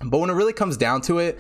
But 0.02 0.18
when 0.18 0.30
it 0.30 0.34
really 0.34 0.54
comes 0.54 0.78
down 0.78 1.02
to 1.02 1.20
it, 1.20 1.40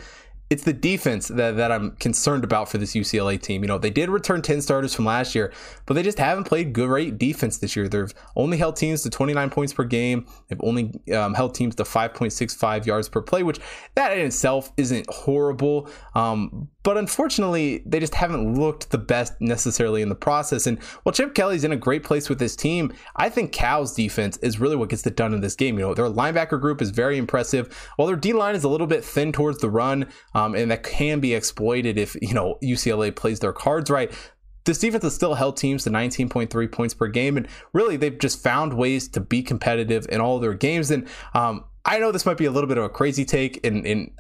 it's 0.54 0.62
the 0.62 0.72
defense 0.72 1.30
that, 1.30 1.58
that 1.58 1.72
I'm 1.72 1.96
concerned 1.96 2.44
about 2.44 2.70
for 2.70 2.78
this 2.78 2.94
UCLA 2.94 3.42
team. 3.42 3.64
You 3.64 3.68
know, 3.68 3.80
they 3.80 3.90
did 3.90 4.12
return 4.12 4.44
10 4.44 4.62
starters 4.62 4.94
from 4.94 5.04
last 5.04 5.34
year, 5.34 5.52
but 5.88 5.96
they 5.96 6.04
just 6.04 6.20
haven't 6.20 6.44
played 6.44 6.74
great 6.74 7.18
defense 7.18 7.58
this 7.58 7.76
year. 7.76 7.90
They've 7.90 8.14
only 8.36 8.58
held 8.58 8.76
teams 8.76 9.02
to 9.02 9.10
29 9.10 9.50
points 9.50 9.74
per 9.74 9.84
game. 9.84 10.28
They've 10.48 10.62
only 10.62 10.92
um, 11.12 11.34
held 11.34 11.56
teams 11.56 11.74
to 11.78 11.84
5.65 11.84 12.86
yards 12.86 13.10
per 13.10 13.20
play, 13.20 13.42
which 13.42 13.60
that 13.96 14.16
in 14.16 14.28
itself 14.28 14.72
isn't 14.78 15.10
horrible. 15.10 15.90
Um, 16.14 16.70
but 16.84 16.98
unfortunately, 16.98 17.82
they 17.86 18.00
just 18.00 18.14
haven't 18.14 18.60
looked 18.60 18.92
the 18.92 18.98
best 18.98 19.34
necessarily 19.40 20.02
in 20.02 20.10
the 20.10 20.16
process. 20.16 20.68
And 20.68 20.78
while 21.04 21.14
Chip 21.14 21.34
Kelly's 21.34 21.64
in 21.64 21.72
a 21.72 21.78
great 21.78 22.04
place 22.04 22.30
with 22.30 22.40
his 22.40 22.58
team, 22.58 22.94
I 23.16 23.30
think 23.30 23.54
Cal's 23.54 23.96
defense 23.96 24.38
is 24.38 24.60
really 24.60 24.76
what 24.76 24.90
gets 24.90 25.08
it 25.08 25.16
done 25.16 25.34
in 25.34 25.40
this 25.40 25.56
game. 25.56 25.80
You 25.80 25.86
know, 25.86 25.94
their 25.94 26.10
linebacker 26.10 26.60
group 26.60 26.82
is 26.82 26.90
very 26.90 27.18
impressive. 27.18 27.74
While 27.96 28.08
their 28.08 28.18
D 28.18 28.34
line 28.34 28.54
is 28.54 28.66
a 28.66 28.70
little 28.70 28.86
bit 28.86 29.04
thin 29.04 29.32
towards 29.32 29.60
the 29.60 29.70
run, 29.70 30.10
and 30.56 30.72
that 30.72 30.84
can 30.84 31.20
be 31.20 31.34
exploited 31.34 31.98
if 31.98 32.16
you 32.22 32.34
know 32.34 32.58
UCLA 32.62 33.16
plays 33.16 33.40
their 33.40 33.54
cards 33.54 33.90
right 33.90 34.12
this 34.66 34.80
defense 34.80 35.04
has 35.04 35.14
still 35.14 35.34
held 35.34 35.58
teams 35.58 35.84
to 35.84 35.90
19.3 35.90 36.72
points 36.72 36.94
per 36.94 37.08
game, 37.08 37.38
and 37.38 37.48
really 37.74 37.98
they've 37.98 38.18
just 38.18 38.42
found 38.42 38.74
ways 38.74 39.08
to 39.10 39.20
be 39.20 39.44
competitive 39.44 40.06
in 40.10 40.22
all 40.22 40.40
their 40.40 40.54
games. 40.54 40.90
And 40.92 41.08
um, 41.34 41.66
I 41.86 42.00
know 42.00 42.14
this 42.14 42.26
might 42.26 42.38
be 42.38 42.46
a 42.46 42.52
little 42.52 42.68
bit 42.70 42.78
of 42.78 42.86
a 42.86 42.90
crazy 42.90 43.26
take, 43.26 43.66
and, 43.66 43.86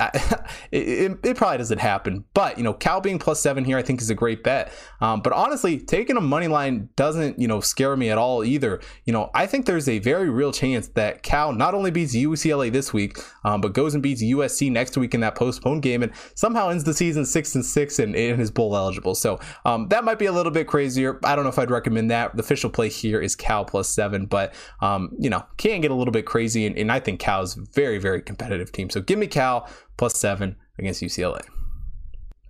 it, 0.71 1.17
it, 1.23 1.37
probably 1.37 1.57
doesn't 1.59 1.79
happen. 1.79 2.25
But 2.33 2.57
you 2.57 2.63
know, 2.63 2.73
Cal 2.73 2.99
being 2.99 3.19
plus 3.19 3.39
seven 3.39 3.63
here, 3.63 3.77
I 3.77 3.81
think 3.81 4.01
is 4.01 4.09
a 4.09 4.15
great 4.15 4.43
bet. 4.43 4.73
Um, 4.99 5.21
but 5.21 5.31
honestly, 5.31 5.79
taking 5.79 6.17
a 6.17 6.21
money 6.21 6.49
line 6.49 6.89
doesn't 6.97 7.39
you 7.39 7.47
know 7.47 7.61
scare 7.61 7.95
me 7.95 8.09
at 8.09 8.17
all 8.17 8.43
either. 8.43 8.81
You 9.05 9.13
know, 9.13 9.31
I 9.33 9.45
think 9.45 9.65
there's 9.65 9.87
a 9.87 9.99
very 9.99 10.29
real 10.29 10.51
chance 10.51 10.89
that 10.89 11.23
Cal 11.23 11.53
not 11.53 11.73
only 11.73 11.89
beats 11.89 12.13
UCLA 12.13 12.69
this 12.69 12.91
week, 12.91 13.17
um, 13.45 13.61
but 13.61 13.71
goes 13.73 13.93
and 13.93 14.03
beats 14.03 14.21
USC 14.21 14.69
next 14.69 14.97
week 14.97 15.13
in 15.13 15.21
that 15.21 15.35
postponed 15.35 15.83
game, 15.83 16.03
and 16.03 16.11
somehow 16.35 16.67
ends 16.67 16.83
the 16.83 16.93
season 16.93 17.25
six 17.25 17.55
and 17.55 17.65
six 17.65 17.97
and, 17.97 18.13
and 18.13 18.41
is 18.41 18.51
bowl 18.51 18.75
eligible. 18.75 19.15
So 19.15 19.39
um, 19.63 19.87
that 19.87 20.03
might 20.03 20.19
be 20.19 20.25
a 20.25 20.33
little 20.33 20.51
bit 20.51 20.67
crazier. 20.67 21.17
I 21.23 21.33
don't 21.33 21.45
know 21.45 21.49
if 21.49 21.59
I'd 21.59 21.71
recommend 21.71 22.11
that. 22.11 22.35
The 22.35 22.43
official 22.43 22.69
play 22.69 22.89
here 22.89 23.21
is 23.21 23.37
Cal 23.37 23.63
plus 23.63 23.87
seven, 23.87 24.25
but 24.25 24.53
um, 24.81 25.15
you 25.17 25.29
know, 25.29 25.45
can 25.55 25.79
get 25.79 25.91
a 25.91 25.95
little 25.95 26.11
bit 26.11 26.25
crazy, 26.25 26.65
and, 26.65 26.77
and 26.77 26.91
I 26.91 26.99
think 26.99 27.21
Cal's 27.21 27.52
very, 27.55 27.97
very 27.97 28.21
competitive 28.21 28.71
team. 28.71 28.89
So 28.89 29.01
give 29.01 29.19
me 29.19 29.27
Cal 29.27 29.69
plus 29.97 30.17
seven 30.17 30.55
against 30.77 31.01
UCLA. 31.01 31.41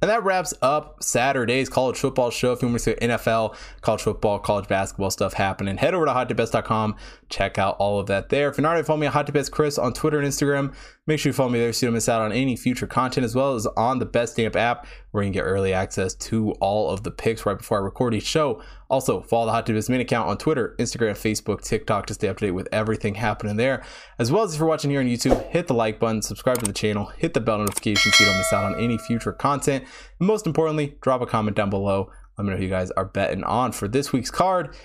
And 0.04 0.10
that 0.10 0.26
wraps 0.26 0.54
up 0.62 1.02
Saturday's 1.02 1.70
college 1.70 1.96
football 1.98 2.30
show. 2.30 2.52
If 2.52 2.62
you 2.62 2.68
want 2.68 2.82
to 2.82 2.84
see 2.84 2.94
NFL, 2.96 3.56
college 3.80 4.02
football, 4.02 4.38
college 4.38 4.68
basketball 4.68 5.10
stuff 5.12 5.32
happening, 5.32 5.78
head 5.78 5.94
over 5.94 6.06
to 6.06 6.12
hottipbets.com. 6.12 6.98
Check 7.30 7.58
out 7.58 7.78
all 7.80 8.02
of 8.02 8.08
that 8.08 8.28
there. 8.28 8.50
If 8.50 8.58
you're 8.58 8.64
not 8.64 8.72
already 8.72 8.86
following 8.86 9.00
me 9.00 9.08
at 9.08 9.14
Hot 9.14 9.52
Chris 9.52 9.78
on 9.78 9.94
Twitter 9.94 10.20
and 10.20 10.28
Instagram, 10.28 10.76
make 11.06 11.20
sure 11.20 11.30
you 11.30 11.34
follow 11.34 11.50
me 11.50 11.60
there 11.60 11.74
so 11.74 11.86
you 11.86 11.88
don't 11.88 11.96
miss 11.96 12.08
out 12.08 12.22
on 12.22 12.32
any 12.32 12.56
future 12.56 12.88
content, 12.88 13.26
as 13.26 13.36
well 13.36 13.56
as 13.56 13.66
on 13.78 14.00
the 14.00 14.06
Betstamp 14.06 14.56
app, 14.56 14.88
where 15.12 15.24
you 15.24 15.28
can 15.28 15.34
get 15.34 15.42
early 15.42 15.74
access 15.74 16.16
to 16.16 16.52
all 16.54 16.90
of 16.90 17.04
the 17.04 17.12
picks 17.12 17.46
right 17.46 17.58
before 17.58 17.80
I 17.80 17.82
record 17.82 18.14
each 18.14 18.24
show. 18.24 18.62
Also, 18.90 19.22
follow 19.22 19.48
the 19.48 19.52
Hot 19.52 19.66
Tip 19.66 19.90
main 19.90 20.00
account 20.00 20.30
on 20.30 20.38
Twitter, 20.38 20.76
Instagram, 20.80 21.12
Facebook, 21.12 21.62
TikTok 21.62 22.06
to 22.06 22.14
stay 22.14 22.28
up 22.28 22.38
to 22.38 22.46
date 22.46 22.52
with 22.52 22.70
everything 22.72 23.16
happening 23.16 23.58
there. 23.58 23.84
As 24.18 24.32
well 24.32 24.44
as 24.44 24.54
if 24.54 24.60
you're 24.60 24.68
watching 24.68 24.92
here 24.92 25.02
on 25.02 25.08
YouTube, 25.08 25.50
hit 25.50 25.68
the 25.68 25.74
like 25.74 26.00
button, 26.00 26.22
subscribe 26.22 26.60
to 26.60 26.66
the 26.66 26.74
channel, 26.74 27.06
hit 27.18 27.34
the 27.34 27.42
bell 27.42 27.58
notification 27.58 28.12
so 28.12 28.24
you 28.24 28.30
don't 28.30 28.38
miss 28.38 28.54
out 28.54 28.66
on 28.66 28.80
any 28.80 28.98
future 28.98 29.34
content. 29.34 29.84
And 30.20 30.28
most 30.28 30.48
importantly, 30.48 30.96
drop 31.02 31.22
a 31.22 31.26
comment 31.26 31.58
down 31.58 31.70
below. 31.70 32.12
Let 32.38 32.46
me 32.46 32.52
know 32.52 32.58
who 32.58 32.64
you 32.64 32.70
guys 32.70 32.92
are 32.92 33.06
betting 33.06 33.44
on 33.44 33.74
for 33.74 33.88
this 33.88 34.14
week's 34.14 34.32
card. 34.32 34.76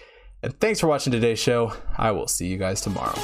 And 0.43 0.59
thanks 0.61 0.81
for 0.81 0.87
watching 0.87 1.13
today's 1.13 1.39
show. 1.39 1.73
I 1.97 2.11
will 2.11 2.29
see 2.29 2.47
you 2.47 2.59
guys 2.59 2.81
tomorrow. 2.81 3.19